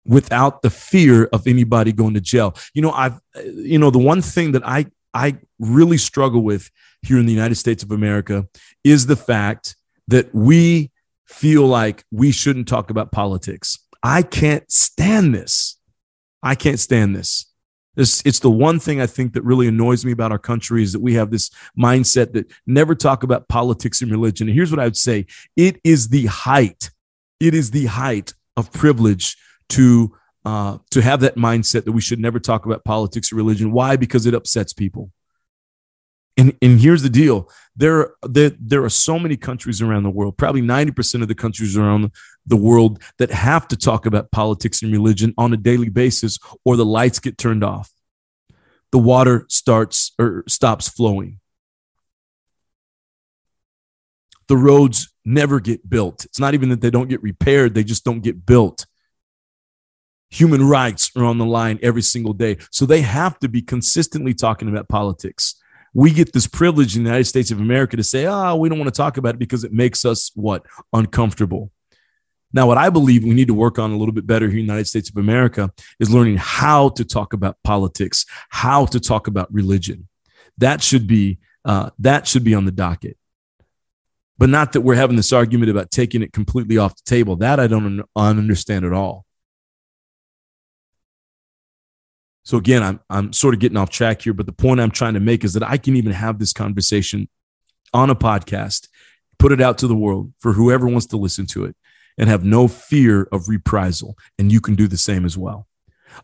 without 0.06 0.62
the 0.62 0.70
fear 0.70 1.26
of 1.34 1.46
anybody 1.46 1.92
going 1.92 2.14
to 2.14 2.22
jail. 2.22 2.56
You 2.74 2.84
know, 2.84 2.92
I've, 2.92 3.20
you 3.44 3.78
know, 3.78 3.90
the 3.90 4.00
one 4.00 4.22
thing 4.22 4.54
that 4.54 4.66
I, 4.66 4.86
I 5.14 5.40
really 5.60 5.98
struggle 5.98 6.42
with 6.42 6.72
here 7.02 7.20
in 7.20 7.26
the 7.26 7.34
United 7.34 7.56
States 7.56 7.84
of 7.84 7.92
America 7.92 8.48
is 8.82 9.08
the 9.08 9.18
fact 9.18 9.76
that 10.08 10.34
we 10.34 10.90
feel 11.26 11.68
like 11.68 12.06
we 12.12 12.32
shouldn't 12.32 12.70
talk 12.70 12.90
about 12.90 13.12
politics. 13.12 13.83
I 14.04 14.22
can't 14.22 14.70
stand 14.70 15.34
this. 15.34 15.80
I 16.44 16.56
can't 16.56 16.80
stand 16.80 17.16
this. 17.16 17.46
It's, 17.96 18.26
it's 18.26 18.40
the 18.40 18.52
one 18.52 18.80
thing 18.80 19.00
I 19.00 19.06
think 19.08 19.34
that 19.34 19.44
really 19.44 19.68
annoys 19.68 20.04
me 20.04 20.12
about 20.12 20.32
our 20.32 20.40
country 20.40 20.84
is 20.84 20.94
that 20.94 21.02
we 21.02 21.14
have 21.14 21.32
this 21.32 21.50
mindset 21.80 22.34
that 22.34 22.52
never 22.66 22.96
talk 22.96 23.24
about 23.24 23.48
politics 23.48 24.02
and 24.02 24.12
religion. 24.12 24.48
And 24.48 24.56
here's 24.56 24.72
what 24.72 24.80
I 24.80 24.86
would 24.86 24.98
say 24.98 25.28
it 25.56 25.80
is 25.84 26.10
the 26.10 26.26
height, 26.26 26.90
it 27.40 27.54
is 27.54 27.72
the 27.72 27.86
height 27.86 28.34
of 28.58 28.72
privilege 28.74 29.38
to, 29.70 30.16
uh, 30.44 30.80
to 30.92 31.02
have 31.02 31.22
that 31.22 31.36
mindset 31.36 31.86
that 31.86 31.92
we 31.92 32.02
should 32.02 32.20
never 32.20 32.40
talk 32.40 32.66
about 32.66 32.84
politics 32.84 33.32
or 33.32 33.36
religion. 33.36 33.72
Why? 33.72 33.96
Because 33.96 34.26
it 34.26 34.34
upsets 34.34 34.74
people. 34.74 35.12
And, 36.36 36.58
and 36.62 36.80
here's 36.80 37.04
the 37.04 37.10
deal 37.10 37.50
there, 37.76 38.14
there, 38.24 38.52
there 38.60 38.84
are 38.84 38.90
so 38.90 39.20
many 39.20 39.38
countries 39.38 39.82
around 39.82 40.04
the 40.04 40.10
world, 40.10 40.38
probably 40.38 40.62
90% 40.62 41.22
of 41.22 41.28
the 41.28 41.36
countries 41.36 41.78
around 41.78 42.12
the 42.46 42.58
world 42.58 43.02
that 43.18 43.32
have 43.32 43.68
to 43.70 43.78
talk 43.78 44.06
about 44.06 44.32
politics 44.32 44.82
and 44.82 44.92
religion 44.92 45.34
on 45.38 45.54
a 45.54 45.58
daily 45.58 45.90
basis, 45.90 46.38
or 46.66 46.76
the 46.76 46.86
lights 46.86 47.20
get 47.20 47.38
turned 47.38 47.64
off. 47.64 47.92
The 48.92 49.00
water 49.00 49.46
starts 49.50 50.12
or 50.20 50.44
stops 50.48 50.88
flowing. 50.88 51.40
The 54.48 54.58
roads 54.58 55.12
never 55.26 55.60
get 55.60 55.90
built. 55.90 56.26
It's 56.26 56.40
not 56.40 56.54
even 56.54 56.70
that 56.70 56.82
they 56.82 56.92
don't 56.92 57.10
get 57.10 57.24
repaired, 57.24 57.74
they 57.74 57.84
just 57.84 58.04
don't 58.04 58.22
get 58.22 58.46
built. 58.46 58.86
Human 60.30 60.68
rights 60.68 61.12
are 61.16 61.24
on 61.24 61.38
the 61.38 61.46
line 61.46 61.80
every 61.82 62.02
single 62.02 62.34
day. 62.34 62.58
So 62.72 62.86
they 62.86 63.02
have 63.02 63.40
to 63.40 63.48
be 63.48 63.62
consistently 63.62 64.34
talking 64.34 64.68
about 64.68 64.90
politics 64.90 65.56
we 65.94 66.12
get 66.12 66.34
this 66.34 66.48
privilege 66.48 66.96
in 66.96 67.04
the 67.04 67.10
United 67.10 67.26
States 67.26 67.52
of 67.52 67.60
America 67.60 67.96
to 67.98 68.04
say, 68.04 68.26
ah, 68.26 68.52
oh, 68.52 68.56
we 68.56 68.70
don't 68.70 68.80
want 68.80 68.94
to 68.94 68.98
talk 68.98 69.18
about 69.18 69.36
it 69.36 69.40
because 69.40 69.64
it 69.64 69.72
makes 69.72 70.06
us 70.06 70.32
what? 70.36 70.66
Uncomfortable. 70.92 71.72
Now, 72.52 72.68
what 72.68 72.78
I 72.78 72.90
believe 72.90 73.24
we 73.24 73.34
need 73.34 73.48
to 73.48 73.54
work 73.54 73.80
on 73.80 73.92
a 73.92 73.98
little 73.98 74.14
bit 74.14 74.28
better 74.28 74.48
here 74.48 74.60
in 74.60 74.68
the 74.68 74.74
United 74.74 74.88
States 74.88 75.10
of 75.10 75.18
America 75.18 75.72
is 76.00 76.12
learning 76.12 76.38
how 76.38 76.90
to 76.90 77.04
talk 77.04 77.34
about 77.34 77.58
politics, 77.64 78.26
how 78.50 78.86
to 78.86 79.00
talk 79.00 79.28
about 79.28 79.52
religion. 79.52 80.08
That 80.60 80.84
should 80.84 81.08
be 81.08 81.40
uh, 81.66 81.90
that 82.00 82.28
should 82.28 82.44
be 82.44 82.54
on 82.54 82.66
the 82.66 82.72
docket. 82.72 83.18
But 84.38 84.50
not 84.50 84.74
that 84.74 84.82
we're 84.82 84.96
having 84.96 85.16
this 85.16 85.32
argument 85.32 85.72
about 85.72 85.90
taking 85.90 86.22
it 86.22 86.34
completely 86.34 86.78
off 86.78 86.96
the 86.96 87.04
table. 87.06 87.38
That 87.38 87.60
I 87.60 87.68
don't 87.68 88.04
understand 88.16 88.86
at 88.86 88.94
all. 88.94 89.23
So 92.44 92.58
again, 92.58 92.84
I'm 92.84 93.00
I'm 93.10 93.34
sort 93.34 93.54
of 93.54 93.60
getting 93.60 93.78
off 93.78 93.90
track 93.90 94.22
here, 94.22 94.34
but 94.34 94.46
the 94.46 94.54
point 94.54 94.80
I'm 94.80 94.92
trying 94.92 95.14
to 95.14 95.20
make 95.20 95.44
is 95.44 95.54
that 95.54 95.64
I 95.64 95.78
can 95.78 95.96
even 95.96 96.12
have 96.12 96.40
this 96.40 96.54
conversation 96.54 97.30
on 97.94 98.10
a 98.10 98.16
podcast, 98.16 98.88
put 99.40 99.52
it 99.52 99.62
out 99.62 99.78
to 99.80 99.88
the 99.88 99.96
world 99.96 100.34
for 100.40 100.54
whoever 100.54 100.88
wants 100.88 101.06
to 101.08 101.18
listen 101.18 101.46
to 101.48 101.66
it 101.66 101.76
and 102.18 102.30
have 102.30 102.44
no 102.44 102.68
fear 102.68 103.28
of 103.32 103.48
reprisal. 103.48 104.18
And 104.38 104.52
you 104.52 104.62
can 104.62 104.76
do 104.76 104.88
the 104.88 104.98
same 104.98 105.26
as 105.26 105.38
well. 105.38 105.68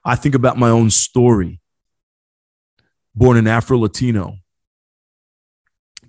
I 0.04 0.16
think 0.16 0.36
about 0.36 0.58
my 0.58 0.70
own 0.70 0.90
story. 0.90 1.60
Born 3.16 3.38
an 3.38 3.48
Afro 3.48 3.80
Latino, 3.80 4.38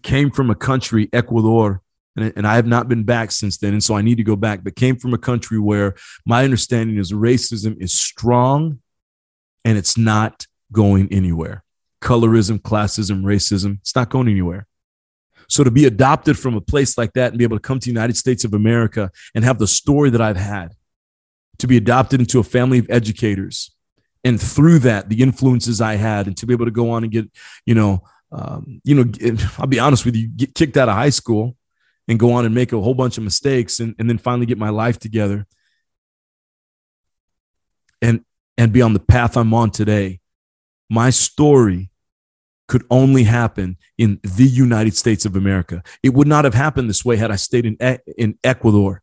came 0.03 0.31
from 0.31 0.51
a 0.51 0.55
country, 0.55 1.09
Ecuador, 1.13 1.83
and, 2.17 2.33
and 2.37 2.47
I 2.47 2.57
have 2.57 2.67
not 2.67 2.89
been 2.89 3.05
back 3.05 3.31
since 3.31 3.59
then. 3.59 3.73
And 3.73 3.83
so 3.83 3.95
I 3.95 4.03
need 4.03 4.17
to 4.17 4.23
go 4.23 4.37
back, 4.37 4.63
but 4.63 4.77
came 4.77 4.97
from 4.97 5.15
a 5.15 5.19
country 5.19 5.59
where 5.59 5.95
my 6.27 6.45
understanding 6.45 6.99
is 6.99 7.13
racism 7.13 7.81
is 7.81 7.95
strong 7.95 8.81
and 9.65 9.77
it's 9.79 9.97
not 9.97 10.47
going 10.73 11.09
anywhere. 11.13 11.65
Colorism, 12.01 12.59
classism, 12.61 13.23
racism, 13.23 13.79
it's 13.81 13.95
not 13.95 14.11
going 14.11 14.29
anywhere. 14.29 14.67
So 15.49 15.65
to 15.65 15.71
be 15.71 15.85
adopted 15.85 16.39
from 16.39 16.55
a 16.55 16.61
place 16.61 16.97
like 16.97 17.13
that 17.15 17.33
and 17.33 17.39
be 17.39 17.45
able 17.45 17.57
to 17.57 17.63
come 17.63 17.81
to 17.81 17.85
the 17.85 17.91
United 17.91 18.17
States 18.17 18.45
of 18.45 18.55
America 18.55 19.11
and 19.35 19.45
have 19.45 19.59
the 19.59 19.67
story 19.67 20.11
that 20.11 20.21
I've 20.21 20.37
had, 20.37 20.75
to 21.59 21.67
be 21.67 21.77
adopted 21.77 22.21
into 22.21 22.39
a 22.39 22.45
family 22.45 22.79
of 22.79 22.87
educators, 22.89 23.73
and 24.25 24.41
through 24.41 24.79
that, 24.81 25.09
the 25.09 25.23
influences 25.23 25.81
I 25.81 25.97
had, 25.97 26.27
and 26.27 26.37
to 26.39 26.47
be 26.47 26.55
able 26.55 26.67
to 26.67 26.71
go 26.71 26.91
on 26.91 27.03
and 27.03 27.13
get, 27.13 27.31
you 27.67 27.75
know, 27.75 28.03
um, 28.33 28.81
you 28.85 28.95
know, 28.95 29.11
I'll 29.59 29.67
be 29.67 29.81
honest 29.81 30.05
with 30.05 30.15
you, 30.15 30.29
get 30.29 30.55
kicked 30.55 30.77
out 30.77 30.89
of 30.89 30.95
high 30.95 31.11
school 31.11 31.57
and 32.07 32.19
go 32.19 32.33
on 32.33 32.45
and 32.45 32.55
make 32.55 32.73
a 32.73 32.81
whole 32.81 32.95
bunch 32.95 33.19
of 33.19 33.25
mistakes 33.25 33.81
and, 33.81 33.95
and 33.99 34.09
then 34.09 34.19
finally 34.19 34.47
get 34.47 34.59
my 34.59 34.71
life 34.71 34.99
together. 34.99 35.47
And 38.01 38.25
and 38.61 38.75
be 38.75 38.83
on 38.83 38.93
the 38.93 39.01
path 39.01 39.39
I'm 39.39 39.55
on 39.55 39.71
today. 39.71 40.21
My 40.91 41.09
story 41.09 41.91
could 42.69 42.85
only 42.91 43.23
happen 43.23 43.79
in 43.97 44.21
the 44.23 44.45
United 44.45 44.95
States 44.95 45.25
of 45.25 45.35
America. 45.35 45.83
It 46.03 46.11
would 46.11 46.29
not 46.29 46.45
have 46.45 46.53
happened 46.53 46.91
this 46.91 47.03
way 47.03 47.17
had 47.17 47.31
I 47.31 47.37
stayed 47.37 47.65
in, 47.65 47.79
in 48.19 48.39
Ecuador. 48.45 49.01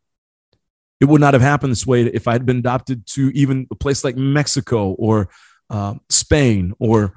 It 1.00 1.06
would 1.06 1.20
not 1.20 1.34
have 1.34 1.42
happened 1.42 1.72
this 1.72 1.84
way 1.84 2.02
if 2.04 2.28
I 2.28 2.34
had 2.34 2.46
been 2.46 2.58
adopted 2.58 3.04
to 3.08 3.32
even 3.34 3.66
a 3.72 3.74
place 3.74 4.04
like 4.04 4.16
Mexico 4.16 4.92
or 4.92 5.28
uh, 5.70 5.94
Spain 6.08 6.72
or 6.78 7.14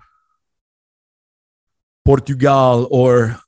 Portugal 2.05 2.87
or 2.89 3.39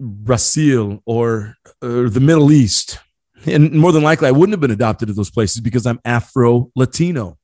Brazil 0.00 1.02
or, 1.04 1.54
or 1.82 2.08
the 2.08 2.20
Middle 2.20 2.50
East. 2.50 2.98
And 3.44 3.72
more 3.72 3.92
than 3.92 4.02
likely, 4.02 4.28
I 4.28 4.32
wouldn't 4.32 4.54
have 4.54 4.60
been 4.60 4.70
adopted 4.70 5.08
to 5.08 5.14
those 5.14 5.30
places 5.30 5.60
because 5.60 5.84
I'm 5.84 6.00
Afro 6.02 6.70
Latino. 6.74 7.36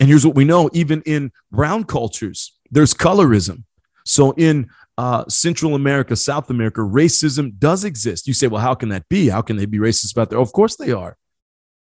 And 0.00 0.08
here's 0.08 0.24
what 0.26 0.36
we 0.36 0.44
know 0.44 0.70
even 0.72 1.02
in 1.02 1.32
brown 1.50 1.84
cultures, 1.84 2.56
there's 2.70 2.94
colorism. 2.94 3.64
So 4.04 4.32
in 4.32 4.70
uh, 4.96 5.24
Central 5.28 5.74
America, 5.74 6.16
South 6.16 6.50
America, 6.50 6.80
racism 6.80 7.58
does 7.58 7.84
exist. 7.84 8.26
You 8.26 8.34
say, 8.34 8.46
well, 8.46 8.62
how 8.62 8.74
can 8.74 8.88
that 8.88 9.08
be? 9.08 9.28
How 9.28 9.42
can 9.42 9.56
they 9.56 9.66
be 9.66 9.78
racist 9.78 10.12
about 10.12 10.30
that? 10.30 10.38
Of 10.38 10.52
course 10.52 10.76
they 10.76 10.92
are. 10.92 11.16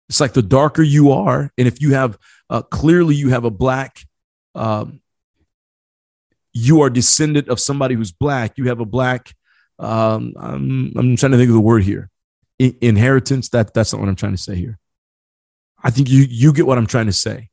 It's 0.08 0.20
like 0.20 0.34
the 0.34 0.42
darker 0.42 0.82
you 0.82 1.10
are, 1.12 1.50
and 1.56 1.66
if 1.66 1.80
you 1.80 1.94
have 1.94 2.18
uh, 2.50 2.62
clearly 2.62 3.14
you 3.14 3.30
have 3.30 3.44
a 3.44 3.50
black 3.50 4.04
um, 4.54 5.00
you 6.52 6.82
are 6.82 6.90
descendant 6.90 7.48
of 7.48 7.58
somebody 7.58 7.94
who's 7.94 8.12
black, 8.12 8.58
you 8.58 8.68
have 8.68 8.80
a 8.80 8.84
black, 8.84 9.34
um, 9.78 10.34
I'm, 10.38 10.92
I'm 10.96 11.16
trying 11.16 11.32
to 11.32 11.38
think 11.38 11.48
of 11.48 11.54
the 11.54 11.60
word 11.60 11.82
here, 11.82 12.10
I- 12.60 12.76
inheritance. 12.80 13.48
That 13.50 13.74
that's 13.74 13.92
not 13.92 14.00
what 14.00 14.08
I'm 14.08 14.16
trying 14.16 14.36
to 14.36 14.42
say 14.42 14.56
here. 14.56 14.78
I 15.82 15.90
think 15.90 16.10
you 16.10 16.26
you 16.28 16.52
get 16.52 16.66
what 16.66 16.78
I'm 16.78 16.86
trying 16.86 17.06
to 17.06 17.12
say. 17.12 17.48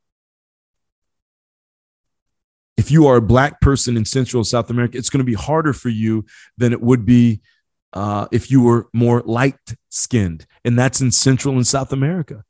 If 2.80 2.90
you 2.90 3.06
are 3.08 3.16
a 3.16 3.20
black 3.20 3.60
person 3.60 3.98
in 3.98 4.06
Central 4.06 4.42
South 4.42 4.70
America, 4.70 4.96
it's 4.96 5.10
going 5.10 5.18
to 5.18 5.32
be 5.32 5.34
harder 5.34 5.74
for 5.74 5.90
you 5.90 6.24
than 6.56 6.72
it 6.72 6.80
would 6.80 7.04
be 7.04 7.42
uh, 7.92 8.26
if 8.32 8.50
you 8.50 8.62
were 8.62 8.88
more 8.94 9.20
light 9.26 9.58
skinned, 9.90 10.46
and 10.64 10.78
that's 10.78 11.02
in 11.02 11.12
Central 11.12 11.56
and 11.56 11.66
South 11.66 11.92
America. 11.92 12.42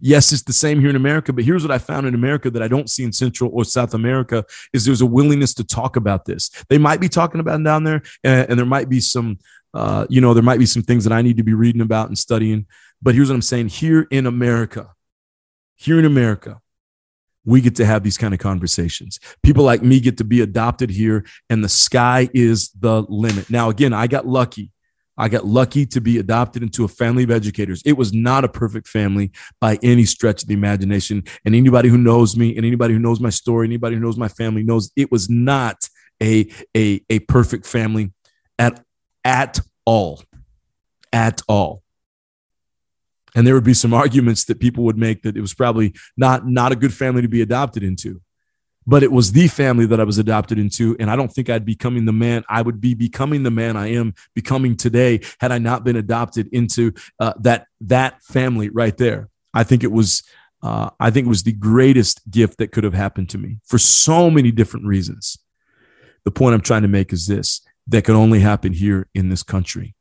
Yes, 0.00 0.32
it's 0.32 0.44
the 0.44 0.54
same 0.54 0.80
here 0.80 0.88
in 0.88 0.96
America, 0.96 1.34
but 1.34 1.44
here's 1.44 1.62
what 1.62 1.70
I 1.70 1.76
found 1.76 2.06
in 2.06 2.14
America 2.14 2.50
that 2.50 2.62
I 2.62 2.66
don't 2.66 2.88
see 2.88 3.04
in 3.04 3.12
Central 3.12 3.50
or 3.52 3.62
South 3.62 3.92
America 3.92 4.46
is 4.72 4.86
there's 4.86 5.02
a 5.02 5.06
willingness 5.18 5.52
to 5.52 5.64
talk 5.64 5.96
about 5.96 6.24
this. 6.24 6.48
They 6.70 6.78
might 6.78 6.98
be 6.98 7.10
talking 7.10 7.40
about 7.40 7.62
down 7.62 7.84
there, 7.84 8.00
and, 8.22 8.48
and 8.48 8.58
there 8.58 8.64
might 8.64 8.88
be 8.88 9.00
some, 9.00 9.38
uh, 9.74 10.06
you 10.08 10.22
know, 10.22 10.32
there 10.32 10.42
might 10.42 10.58
be 10.58 10.64
some 10.64 10.82
things 10.82 11.04
that 11.04 11.12
I 11.12 11.20
need 11.20 11.36
to 11.36 11.44
be 11.44 11.52
reading 11.52 11.82
about 11.82 12.08
and 12.08 12.18
studying. 12.18 12.64
But 13.02 13.14
here's 13.14 13.28
what 13.28 13.34
I'm 13.34 13.42
saying: 13.42 13.68
here 13.68 14.08
in 14.10 14.24
America, 14.26 14.94
here 15.76 15.98
in 15.98 16.06
America, 16.06 16.62
we 17.44 17.60
get 17.60 17.76
to 17.76 17.86
have 17.86 18.02
these 18.02 18.18
kind 18.18 18.34
of 18.34 18.40
conversations. 18.40 19.18
People 19.42 19.64
like 19.64 19.82
me 19.82 20.00
get 20.00 20.18
to 20.18 20.24
be 20.24 20.40
adopted 20.40 20.90
here, 20.90 21.24
and 21.50 21.62
the 21.62 21.68
sky 21.68 22.28
is 22.32 22.70
the 22.70 23.02
limit. 23.08 23.50
Now, 23.50 23.68
again, 23.68 23.92
I 23.92 24.06
got 24.06 24.26
lucky. 24.26 24.70
I 25.16 25.28
got 25.28 25.46
lucky 25.46 25.86
to 25.86 26.00
be 26.00 26.18
adopted 26.18 26.62
into 26.62 26.84
a 26.84 26.88
family 26.88 27.22
of 27.22 27.30
educators. 27.30 27.82
It 27.84 27.92
was 27.92 28.12
not 28.12 28.42
a 28.44 28.48
perfect 28.48 28.88
family 28.88 29.30
by 29.60 29.78
any 29.82 30.04
stretch 30.06 30.42
of 30.42 30.48
the 30.48 30.54
imagination. 30.54 31.22
And 31.44 31.54
anybody 31.54 31.88
who 31.88 31.98
knows 31.98 32.36
me 32.36 32.56
and 32.56 32.66
anybody 32.66 32.94
who 32.94 32.98
knows 32.98 33.20
my 33.20 33.30
story, 33.30 33.66
anybody 33.66 33.94
who 33.94 34.02
knows 34.02 34.16
my 34.16 34.28
family 34.28 34.64
knows 34.64 34.90
it 34.96 35.12
was 35.12 35.30
not 35.30 35.76
a, 36.20 36.48
a, 36.76 37.00
a 37.08 37.20
perfect 37.20 37.64
family 37.64 38.12
at, 38.58 38.82
at 39.24 39.60
all. 39.86 40.24
At 41.12 41.42
all. 41.46 41.83
And 43.34 43.46
there 43.46 43.54
would 43.54 43.64
be 43.64 43.74
some 43.74 43.92
arguments 43.92 44.44
that 44.44 44.60
people 44.60 44.84
would 44.84 44.98
make 44.98 45.22
that 45.22 45.36
it 45.36 45.40
was 45.40 45.54
probably 45.54 45.94
not, 46.16 46.46
not 46.46 46.72
a 46.72 46.76
good 46.76 46.94
family 46.94 47.22
to 47.22 47.28
be 47.28 47.42
adopted 47.42 47.82
into 47.82 48.20
but 48.86 49.02
it 49.02 49.12
was 49.12 49.32
the 49.32 49.48
family 49.48 49.86
that 49.86 50.00
I 50.00 50.04
was 50.04 50.18
adopted 50.18 50.58
into. 50.58 50.96
And 50.98 51.10
I 51.10 51.16
don't 51.16 51.32
think 51.32 51.48
I'd 51.48 51.64
becoming 51.64 52.04
the 52.04 52.12
man 52.12 52.44
I 52.48 52.62
would 52.62 52.80
be 52.80 52.94
becoming 52.94 53.42
the 53.42 53.50
man 53.50 53.76
I 53.76 53.92
am 53.92 54.14
becoming 54.34 54.76
today 54.76 55.20
had 55.40 55.52
I 55.52 55.58
not 55.58 55.84
been 55.84 55.96
adopted 55.96 56.48
into 56.52 56.92
uh, 57.18 57.34
that 57.40 57.66
that 57.82 58.22
family 58.22 58.68
right 58.68 58.96
there. 58.96 59.28
I 59.52 59.64
think 59.64 59.84
it 59.84 59.92
was 59.92 60.22
uh, 60.62 60.90
I 60.98 61.10
think 61.10 61.26
it 61.26 61.30
was 61.30 61.42
the 61.42 61.52
greatest 61.52 62.30
gift 62.30 62.58
that 62.58 62.72
could 62.72 62.84
have 62.84 62.94
happened 62.94 63.28
to 63.30 63.38
me 63.38 63.58
for 63.64 63.78
so 63.78 64.30
many 64.30 64.50
different 64.50 64.86
reasons. 64.86 65.38
The 66.24 66.30
point 66.30 66.54
I'm 66.54 66.62
trying 66.62 66.82
to 66.82 66.88
make 66.88 67.12
is 67.12 67.26
this: 67.26 67.60
that 67.88 68.04
could 68.04 68.16
only 68.16 68.40
happen 68.40 68.72
here 68.72 69.08
in 69.14 69.28
this 69.28 69.42
country. 69.42 69.94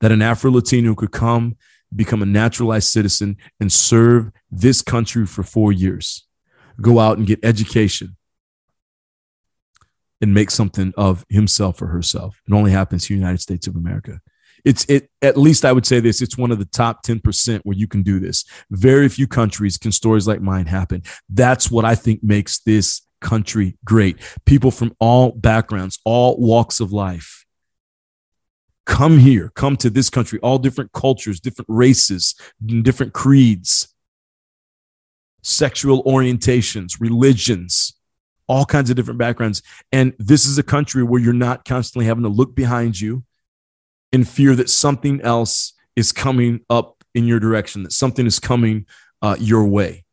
That 0.00 0.12
an 0.12 0.22
Afro 0.22 0.50
Latino 0.50 0.94
could 0.94 1.12
come, 1.12 1.56
become 1.94 2.22
a 2.22 2.26
naturalized 2.26 2.88
citizen, 2.88 3.36
and 3.60 3.72
serve 3.72 4.30
this 4.50 4.82
country 4.82 5.26
for 5.26 5.42
four 5.42 5.72
years 5.72 6.26
go 6.80 6.98
out 6.98 7.18
and 7.18 7.26
get 7.26 7.44
education 7.44 8.16
and 10.20 10.32
make 10.32 10.50
something 10.50 10.92
of 10.96 11.24
himself 11.28 11.82
or 11.82 11.88
herself. 11.88 12.40
It 12.48 12.54
only 12.54 12.70
happens 12.70 13.08
in 13.08 13.16
the 13.16 13.20
United 13.20 13.40
States 13.40 13.66
of 13.66 13.76
America. 13.76 14.20
It's 14.64 14.86
it 14.86 15.10
at 15.20 15.36
least 15.36 15.64
I 15.64 15.72
would 15.72 15.84
say 15.84 16.00
this, 16.00 16.22
it's 16.22 16.38
one 16.38 16.50
of 16.50 16.58
the 16.58 16.64
top 16.64 17.04
10% 17.04 17.60
where 17.64 17.76
you 17.76 17.86
can 17.86 18.02
do 18.02 18.18
this. 18.18 18.44
Very 18.70 19.08
few 19.08 19.26
countries 19.26 19.76
can 19.76 19.92
stories 19.92 20.26
like 20.26 20.40
mine 20.40 20.66
happen. 20.66 21.02
That's 21.28 21.70
what 21.70 21.84
I 21.84 21.94
think 21.94 22.22
makes 22.22 22.60
this 22.60 23.02
country 23.20 23.76
great. 23.84 24.16
People 24.46 24.70
from 24.70 24.94
all 24.98 25.32
backgrounds, 25.32 25.98
all 26.04 26.38
walks 26.38 26.80
of 26.80 26.92
life. 26.92 27.43
Come 28.86 29.18
here, 29.18 29.50
come 29.54 29.76
to 29.78 29.88
this 29.88 30.10
country, 30.10 30.38
all 30.40 30.58
different 30.58 30.92
cultures, 30.92 31.40
different 31.40 31.68
races, 31.68 32.34
different 32.82 33.12
creeds 33.12 33.94
sexual 35.44 36.02
orientations, 36.04 36.98
religions, 36.98 37.92
all 38.48 38.64
kinds 38.64 38.90
of 38.90 38.96
different 38.96 39.18
backgrounds. 39.18 39.62
And 39.92 40.14
this 40.18 40.46
is 40.46 40.58
a 40.58 40.62
country 40.62 41.02
where 41.02 41.20
you're 41.20 41.32
not 41.32 41.64
constantly 41.64 42.06
having 42.06 42.24
to 42.24 42.28
look 42.28 42.56
behind 42.56 43.00
you 43.00 43.24
in 44.10 44.24
fear 44.24 44.56
that 44.56 44.70
something 44.70 45.20
else 45.20 45.74
is 45.94 46.12
coming 46.12 46.60
up 46.70 47.04
in 47.14 47.26
your 47.26 47.38
direction, 47.38 47.84
that 47.84 47.92
something 47.92 48.26
is 48.26 48.40
coming 48.40 48.86
uh, 49.22 49.36
your 49.38 49.64
way. 49.66 50.03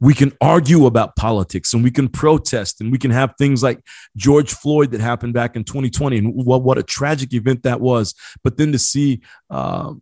We 0.00 0.14
can 0.14 0.32
argue 0.40 0.86
about 0.86 1.16
politics 1.16 1.74
and 1.74 1.82
we 1.82 1.90
can 1.90 2.08
protest 2.08 2.80
and 2.80 2.92
we 2.92 2.98
can 2.98 3.10
have 3.10 3.34
things 3.36 3.62
like 3.62 3.80
George 4.16 4.52
Floyd 4.52 4.92
that 4.92 5.00
happened 5.00 5.34
back 5.34 5.56
in 5.56 5.64
2020 5.64 6.18
and 6.18 6.34
what, 6.34 6.62
what 6.62 6.78
a 6.78 6.84
tragic 6.84 7.32
event 7.34 7.64
that 7.64 7.80
was. 7.80 8.14
But 8.44 8.58
then 8.58 8.70
to 8.72 8.78
see 8.78 9.22
uh, 9.50 9.94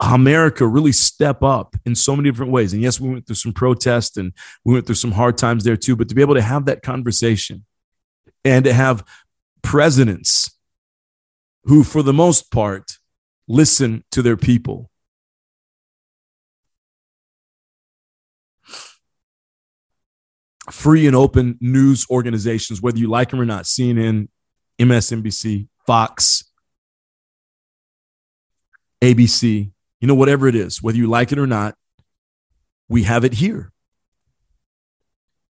America 0.00 0.66
really 0.66 0.92
step 0.92 1.42
up 1.42 1.76
in 1.84 1.94
so 1.94 2.14
many 2.14 2.30
different 2.30 2.52
ways. 2.52 2.72
And 2.72 2.82
yes, 2.82 3.00
we 3.00 3.08
went 3.08 3.26
through 3.26 3.36
some 3.36 3.52
protests 3.52 4.16
and 4.16 4.32
we 4.64 4.74
went 4.74 4.86
through 4.86 4.94
some 4.94 5.12
hard 5.12 5.36
times 5.36 5.64
there 5.64 5.76
too, 5.76 5.96
but 5.96 6.08
to 6.08 6.14
be 6.14 6.22
able 6.22 6.34
to 6.34 6.42
have 6.42 6.66
that 6.66 6.82
conversation 6.82 7.64
and 8.44 8.64
to 8.64 8.72
have 8.72 9.04
presidents 9.62 10.56
who, 11.64 11.82
for 11.82 12.02
the 12.02 12.12
most 12.12 12.50
part, 12.52 12.98
listen 13.48 14.04
to 14.12 14.22
their 14.22 14.36
people. 14.36 14.90
Free 20.70 21.06
and 21.06 21.16
open 21.16 21.56
news 21.60 22.06
organizations, 22.10 22.82
whether 22.82 22.98
you 22.98 23.08
like 23.08 23.30
them 23.30 23.40
or 23.40 23.44
not, 23.44 23.64
CNN, 23.64 24.28
MSNBC, 24.78 25.68
Fox, 25.86 26.44
ABC, 29.02 29.70
you 30.00 30.08
know, 30.08 30.14
whatever 30.14 30.46
it 30.46 30.54
is, 30.54 30.82
whether 30.82 30.98
you 30.98 31.06
like 31.06 31.32
it 31.32 31.38
or 31.38 31.46
not, 31.46 31.74
we 32.88 33.04
have 33.04 33.24
it 33.24 33.34
here. 33.34 33.72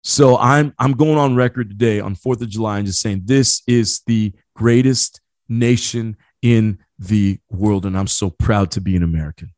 So 0.04 0.38
I'm 0.38 0.74
I'm 0.80 0.94
going 0.94 1.18
on 1.18 1.36
record 1.36 1.70
today 1.70 2.00
on 2.00 2.16
4th 2.16 2.42
of 2.42 2.50
July 2.50 2.78
and 2.78 2.88
just 2.88 3.02
saying 3.02 3.24
this 3.26 3.62
is 3.68 4.02
the 4.08 4.34
greatest 4.56 5.22
nation 5.48 6.16
in 6.42 6.80
the 6.98 7.40
world. 7.50 7.86
And 7.86 7.98
I'm 7.98 8.08
so 8.08 8.30
proud 8.30 8.72
to 8.72 8.82
be 8.82 8.96
an 8.96 9.04
American. 9.04 9.52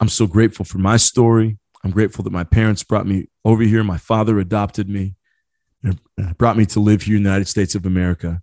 I'm 0.00 0.08
so 0.08 0.26
grateful 0.26 0.64
for 0.64 0.78
my 0.78 0.96
story. 0.96 1.58
I'm 1.84 1.90
grateful 1.90 2.24
that 2.24 2.32
my 2.32 2.44
parents 2.44 2.82
brought 2.82 3.06
me 3.06 3.28
over 3.44 3.62
here. 3.62 3.84
My 3.84 3.98
father 3.98 4.38
adopted 4.38 4.88
me, 4.88 5.14
and 5.82 6.00
uh, 6.20 6.32
brought 6.34 6.56
me 6.56 6.66
to 6.66 6.80
live 6.80 7.02
here 7.02 7.16
in 7.16 7.22
the 7.22 7.28
United 7.28 7.48
States 7.48 7.74
of 7.74 7.86
America 7.86 8.42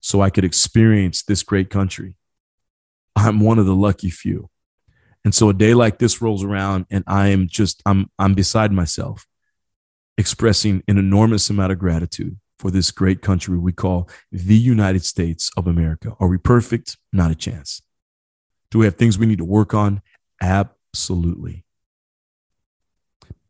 so 0.00 0.20
I 0.20 0.30
could 0.30 0.44
experience 0.44 1.22
this 1.22 1.42
great 1.42 1.70
country. 1.70 2.16
I'm 3.16 3.40
one 3.40 3.58
of 3.58 3.66
the 3.66 3.74
lucky 3.74 4.10
few. 4.10 4.48
And 5.24 5.34
so 5.34 5.50
a 5.50 5.54
day 5.54 5.74
like 5.74 5.98
this 5.98 6.22
rolls 6.22 6.42
around 6.42 6.86
and 6.90 7.04
I 7.06 7.28
am 7.28 7.48
just 7.48 7.82
I'm 7.84 8.10
I'm 8.18 8.34
beside 8.34 8.72
myself 8.72 9.26
expressing 10.16 10.82
an 10.88 10.96
enormous 10.96 11.50
amount 11.50 11.72
of 11.72 11.78
gratitude 11.78 12.38
for 12.58 12.70
this 12.70 12.90
great 12.90 13.20
country 13.22 13.58
we 13.58 13.72
call 13.72 14.08
the 14.30 14.56
United 14.56 15.04
States 15.04 15.50
of 15.56 15.66
America. 15.66 16.14
Are 16.20 16.28
we 16.28 16.38
perfect? 16.38 16.96
Not 17.12 17.30
a 17.30 17.34
chance. 17.34 17.82
Do 18.70 18.78
we 18.78 18.84
have 18.86 18.96
things 18.96 19.18
we 19.18 19.26
need 19.26 19.38
to 19.38 19.44
work 19.44 19.74
on? 19.74 20.00
Absolutely. 20.40 21.64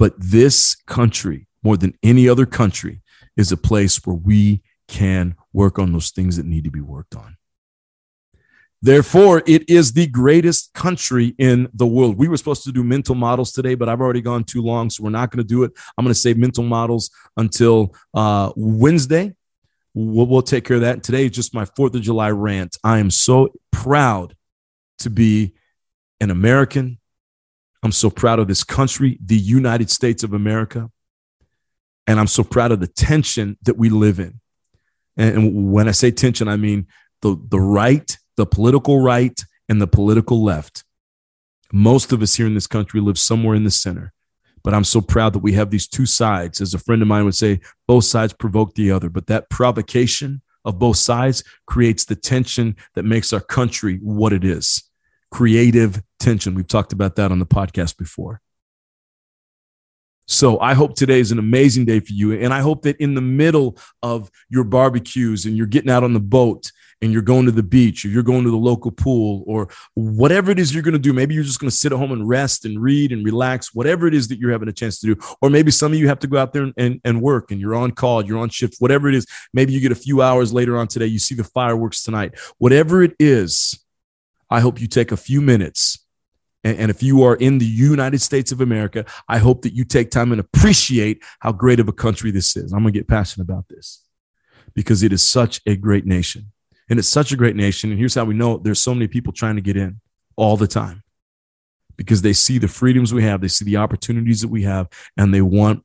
But 0.00 0.14
this 0.18 0.76
country, 0.86 1.46
more 1.62 1.76
than 1.76 1.92
any 2.02 2.26
other 2.26 2.46
country, 2.46 3.02
is 3.36 3.52
a 3.52 3.56
place 3.58 3.98
where 4.06 4.16
we 4.16 4.62
can 4.88 5.36
work 5.52 5.78
on 5.78 5.92
those 5.92 6.10
things 6.10 6.38
that 6.38 6.46
need 6.46 6.64
to 6.64 6.70
be 6.70 6.80
worked 6.80 7.14
on. 7.14 7.36
Therefore, 8.80 9.42
it 9.46 9.68
is 9.68 9.92
the 9.92 10.06
greatest 10.06 10.72
country 10.72 11.34
in 11.36 11.68
the 11.74 11.86
world. 11.86 12.16
We 12.16 12.28
were 12.28 12.38
supposed 12.38 12.64
to 12.64 12.72
do 12.72 12.82
mental 12.82 13.14
models 13.14 13.52
today, 13.52 13.74
but 13.74 13.90
I've 13.90 14.00
already 14.00 14.22
gone 14.22 14.44
too 14.44 14.62
long, 14.62 14.88
so 14.88 15.04
we're 15.04 15.10
not 15.10 15.30
going 15.30 15.44
to 15.44 15.48
do 15.48 15.64
it. 15.64 15.72
I'm 15.98 16.04
going 16.06 16.14
to 16.14 16.18
save 16.18 16.38
mental 16.38 16.64
models 16.64 17.10
until 17.36 17.94
uh, 18.14 18.52
Wednesday. 18.56 19.34
We'll, 19.92 20.26
we'll 20.26 20.40
take 20.40 20.64
care 20.64 20.76
of 20.76 20.82
that. 20.82 21.02
Today 21.02 21.26
is 21.26 21.32
just 21.32 21.52
my 21.52 21.66
4th 21.66 21.94
of 21.94 22.00
July 22.00 22.30
rant. 22.30 22.78
I 22.82 23.00
am 23.00 23.10
so 23.10 23.52
proud 23.70 24.34
to 25.00 25.10
be 25.10 25.52
an 26.22 26.30
American. 26.30 26.99
I'm 27.82 27.92
so 27.92 28.10
proud 28.10 28.38
of 28.38 28.48
this 28.48 28.64
country, 28.64 29.18
the 29.24 29.38
United 29.38 29.90
States 29.90 30.22
of 30.22 30.32
America. 30.34 30.90
And 32.06 32.20
I'm 32.20 32.26
so 32.26 32.42
proud 32.42 32.72
of 32.72 32.80
the 32.80 32.86
tension 32.86 33.56
that 33.62 33.76
we 33.76 33.88
live 33.88 34.18
in. 34.18 34.40
And 35.16 35.72
when 35.72 35.88
I 35.88 35.92
say 35.92 36.10
tension, 36.10 36.48
I 36.48 36.56
mean 36.56 36.86
the, 37.22 37.40
the 37.48 37.60
right 37.60 38.16
the 38.40 38.46
political 38.46 39.00
right 39.02 39.38
and 39.68 39.82
the 39.82 39.86
political 39.86 40.42
left. 40.42 40.82
Most 41.72 42.10
of 42.10 42.22
us 42.22 42.36
here 42.36 42.46
in 42.46 42.54
this 42.54 42.66
country 42.66 42.98
live 42.98 43.18
somewhere 43.18 43.54
in 43.54 43.64
the 43.64 43.70
center. 43.70 44.14
But 44.64 44.72
I'm 44.72 44.84
so 44.84 45.02
proud 45.02 45.34
that 45.34 45.40
we 45.40 45.52
have 45.52 45.70
these 45.70 45.86
two 45.86 46.06
sides. 46.06 46.60
As 46.60 46.72
a 46.72 46.78
friend 46.78 47.02
of 47.02 47.08
mine 47.08 47.26
would 47.26 47.34
say, 47.34 47.60
both 47.86 48.04
sides 48.04 48.32
provoke 48.32 48.74
the 48.74 48.90
other. 48.90 49.10
But 49.10 49.26
that 49.26 49.50
provocation 49.50 50.40
of 50.64 50.78
both 50.78 50.96
sides 50.96 51.44
creates 51.66 52.06
the 52.06 52.16
tension 52.16 52.76
that 52.94 53.04
makes 53.04 53.30
our 53.34 53.40
country 53.40 53.98
what 54.02 54.32
it 54.32 54.42
is 54.42 54.89
creative 55.30 56.02
tension. 56.18 56.54
We've 56.54 56.66
talked 56.66 56.92
about 56.92 57.16
that 57.16 57.30
on 57.32 57.38
the 57.38 57.46
podcast 57.46 57.96
before. 57.96 58.40
So 60.26 60.60
I 60.60 60.74
hope 60.74 60.94
today 60.94 61.18
is 61.18 61.32
an 61.32 61.40
amazing 61.40 61.86
day 61.86 61.98
for 61.98 62.12
you. 62.12 62.32
And 62.32 62.54
I 62.54 62.60
hope 62.60 62.82
that 62.82 62.96
in 62.98 63.14
the 63.14 63.20
middle 63.20 63.76
of 64.00 64.30
your 64.48 64.62
barbecues 64.62 65.44
and 65.44 65.56
you're 65.56 65.66
getting 65.66 65.90
out 65.90 66.04
on 66.04 66.12
the 66.12 66.20
boat 66.20 66.70
and 67.02 67.12
you're 67.12 67.22
going 67.22 67.46
to 67.46 67.52
the 67.52 67.64
beach 67.64 68.04
or 68.04 68.08
you're 68.08 68.22
going 68.22 68.44
to 68.44 68.50
the 68.50 68.56
local 68.56 68.92
pool 68.92 69.42
or 69.48 69.68
whatever 69.94 70.52
it 70.52 70.60
is 70.60 70.72
you're 70.72 70.84
going 70.84 70.92
to 70.92 71.00
do, 71.00 71.12
maybe 71.12 71.34
you're 71.34 71.42
just 71.42 71.58
going 71.58 71.70
to 71.70 71.76
sit 71.76 71.90
at 71.90 71.98
home 71.98 72.12
and 72.12 72.28
rest 72.28 72.64
and 72.64 72.80
read 72.80 73.10
and 73.10 73.24
relax, 73.24 73.74
whatever 73.74 74.06
it 74.06 74.14
is 74.14 74.28
that 74.28 74.38
you're 74.38 74.52
having 74.52 74.68
a 74.68 74.72
chance 74.72 75.00
to 75.00 75.14
do. 75.14 75.20
Or 75.42 75.50
maybe 75.50 75.72
some 75.72 75.92
of 75.92 75.98
you 75.98 76.06
have 76.06 76.20
to 76.20 76.28
go 76.28 76.38
out 76.38 76.52
there 76.52 76.70
and, 76.76 77.00
and 77.04 77.22
work 77.22 77.50
and 77.50 77.60
you're 77.60 77.74
on 77.74 77.90
call, 77.90 78.24
you're 78.24 78.38
on 78.38 78.50
shift, 78.50 78.76
whatever 78.78 79.08
it 79.08 79.16
is. 79.16 79.26
Maybe 79.52 79.72
you 79.72 79.80
get 79.80 79.90
a 79.90 79.96
few 79.96 80.22
hours 80.22 80.52
later 80.52 80.78
on 80.78 80.86
today, 80.86 81.06
you 81.06 81.18
see 81.18 81.34
the 81.34 81.42
fireworks 81.42 82.04
tonight. 82.04 82.38
Whatever 82.58 83.02
it 83.02 83.16
is, 83.18 83.82
I 84.50 84.60
hope 84.60 84.80
you 84.80 84.86
take 84.86 85.12
a 85.12 85.16
few 85.16 85.40
minutes 85.40 85.98
and, 86.62 86.90
if 86.90 87.02
you 87.02 87.22
are 87.22 87.36
in 87.36 87.58
the 87.58 87.66
United 87.66 88.20
States 88.20 88.52
of 88.52 88.60
America, 88.60 89.06
I 89.28 89.38
hope 89.38 89.62
that 89.62 89.72
you 89.72 89.84
take 89.84 90.10
time 90.10 90.30
and 90.30 90.40
appreciate 90.40 91.22
how 91.38 91.52
great 91.52 91.80
of 91.80 91.88
a 91.88 91.92
country 91.92 92.30
this 92.30 92.54
is. 92.54 92.72
I'm 92.72 92.82
going 92.82 92.92
to 92.92 92.98
get 92.98 93.08
passionate 93.08 93.44
about 93.44 93.68
this 93.68 94.04
because 94.74 95.02
it 95.02 95.12
is 95.12 95.22
such 95.22 95.60
a 95.66 95.74
great 95.74 96.04
nation. 96.04 96.52
And 96.90 96.98
it's 96.98 97.08
such 97.08 97.32
a 97.32 97.36
great 97.36 97.56
nation. 97.56 97.90
And 97.90 97.98
here's 97.98 98.14
how 98.14 98.24
we 98.24 98.34
know 98.34 98.58
there's 98.58 98.80
so 98.80 98.94
many 98.94 99.08
people 99.08 99.32
trying 99.32 99.56
to 99.56 99.62
get 99.62 99.76
in 99.76 100.00
all 100.36 100.56
the 100.56 100.66
time 100.66 101.02
because 101.96 102.22
they 102.22 102.32
see 102.32 102.58
the 102.58 102.68
freedoms 102.68 103.14
we 103.14 103.22
have, 103.22 103.40
they 103.40 103.48
see 103.48 103.64
the 103.64 103.76
opportunities 103.76 104.40
that 104.42 104.48
we 104.48 104.64
have, 104.64 104.88
and 105.16 105.32
they 105.32 105.42
want 105.42 105.82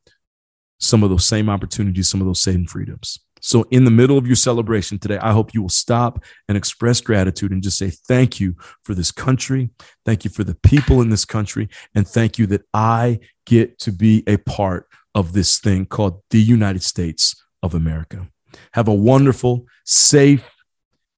some 0.79 1.03
of 1.03 1.09
those 1.09 1.25
same 1.25 1.49
opportunities, 1.49 2.09
some 2.09 2.21
of 2.21 2.27
those 2.27 2.41
same 2.41 2.65
freedoms. 2.65 3.19
So, 3.45 3.63
in 3.69 3.85
the 3.85 3.91
middle 3.91 4.17
of 4.17 4.25
your 4.25 4.35
celebration 4.35 4.97
today, 4.97 5.19
I 5.19 5.31
hope 5.31 5.53
you 5.53 5.61
will 5.61 5.69
stop 5.69 6.23
and 6.49 6.57
express 6.57 6.99
gratitude 6.99 7.51
and 7.51 7.61
just 7.61 7.77
say, 7.77 7.91
Thank 7.91 8.39
you 8.39 8.55
for 8.81 8.95
this 8.95 9.11
country. 9.11 9.69
Thank 10.03 10.25
you 10.25 10.31
for 10.31 10.43
the 10.43 10.55
people 10.55 10.99
in 10.99 11.11
this 11.11 11.25
country. 11.25 11.69
And 11.93 12.07
thank 12.07 12.39
you 12.39 12.47
that 12.47 12.63
I 12.73 13.19
get 13.45 13.77
to 13.79 13.91
be 13.91 14.23
a 14.25 14.37
part 14.37 14.87
of 15.13 15.33
this 15.33 15.59
thing 15.59 15.85
called 15.85 16.23
the 16.31 16.41
United 16.41 16.81
States 16.81 17.39
of 17.61 17.75
America. 17.75 18.27
Have 18.73 18.87
a 18.87 18.93
wonderful, 18.95 19.67
safe, 19.85 20.49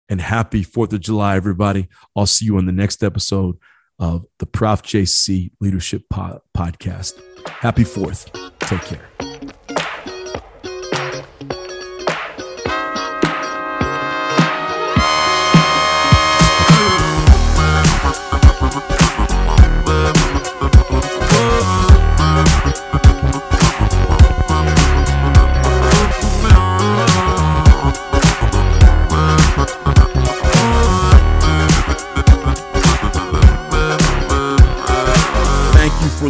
and 0.10 0.20
happy 0.20 0.66
4th 0.66 0.92
of 0.92 1.00
July, 1.00 1.38
everybody. 1.38 1.88
I'll 2.13 2.26
see 2.26 2.44
you 2.44 2.58
on 2.58 2.66
the 2.66 2.74
next 2.74 3.06
episode 3.06 3.58
of 4.00 4.26
the 4.40 4.46
Prof. 4.46 4.84
JC 4.84 5.52
Leadership 5.62 6.04
Podcast. 6.12 7.22
Happy 7.48 7.86
4th. 7.86 8.60
Take 8.60 8.82
care. 8.82 9.27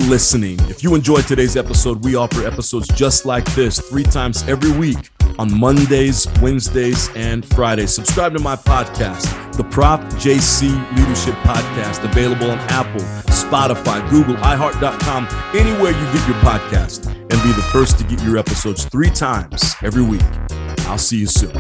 Listening. 0.08 0.58
If 0.70 0.84
you 0.84 0.96
enjoyed 0.96 1.28
today's 1.28 1.58
episode, 1.58 2.04
we 2.04 2.16
offer 2.16 2.46
episodes 2.46 2.88
just 2.90 3.26
like 3.26 3.46
this 3.54 3.80
three 3.80 4.04
times 4.04 4.48
every 4.48 4.72
week 4.72 5.10
on 5.38 5.54
Mondays, 5.60 6.28
Wednesdays, 6.42 7.10
and 7.16 7.46
Fridays. 7.46 7.94
Subscribe 7.94 8.34
to 8.34 8.40
my 8.40 8.56
podcast, 8.56 9.54
the 9.56 9.64
Prof 9.66 10.00
JC 10.16 10.70
Leadership 10.98 11.36
Podcast, 11.36 12.04
available 12.10 12.50
on 12.50 12.58
Apple, 12.70 13.02
Spotify, 13.32 14.08
Google, 14.10 14.36
iHeart.com, 14.36 15.28
anywhere 15.54 15.92
you 15.92 16.14
get 16.14 16.28
your 16.28 16.38
podcast, 16.38 17.08
and 17.08 17.30
be 17.30 17.52
the 17.52 17.68
first 17.72 17.98
to 18.00 18.04
get 18.06 18.24
your 18.24 18.38
episodes 18.38 18.86
three 18.86 19.10
times 19.10 19.76
every 19.84 20.04
week. 20.04 20.24
I'll 20.88 20.98
see 20.98 21.18
you 21.18 21.28
soon. 21.28 21.54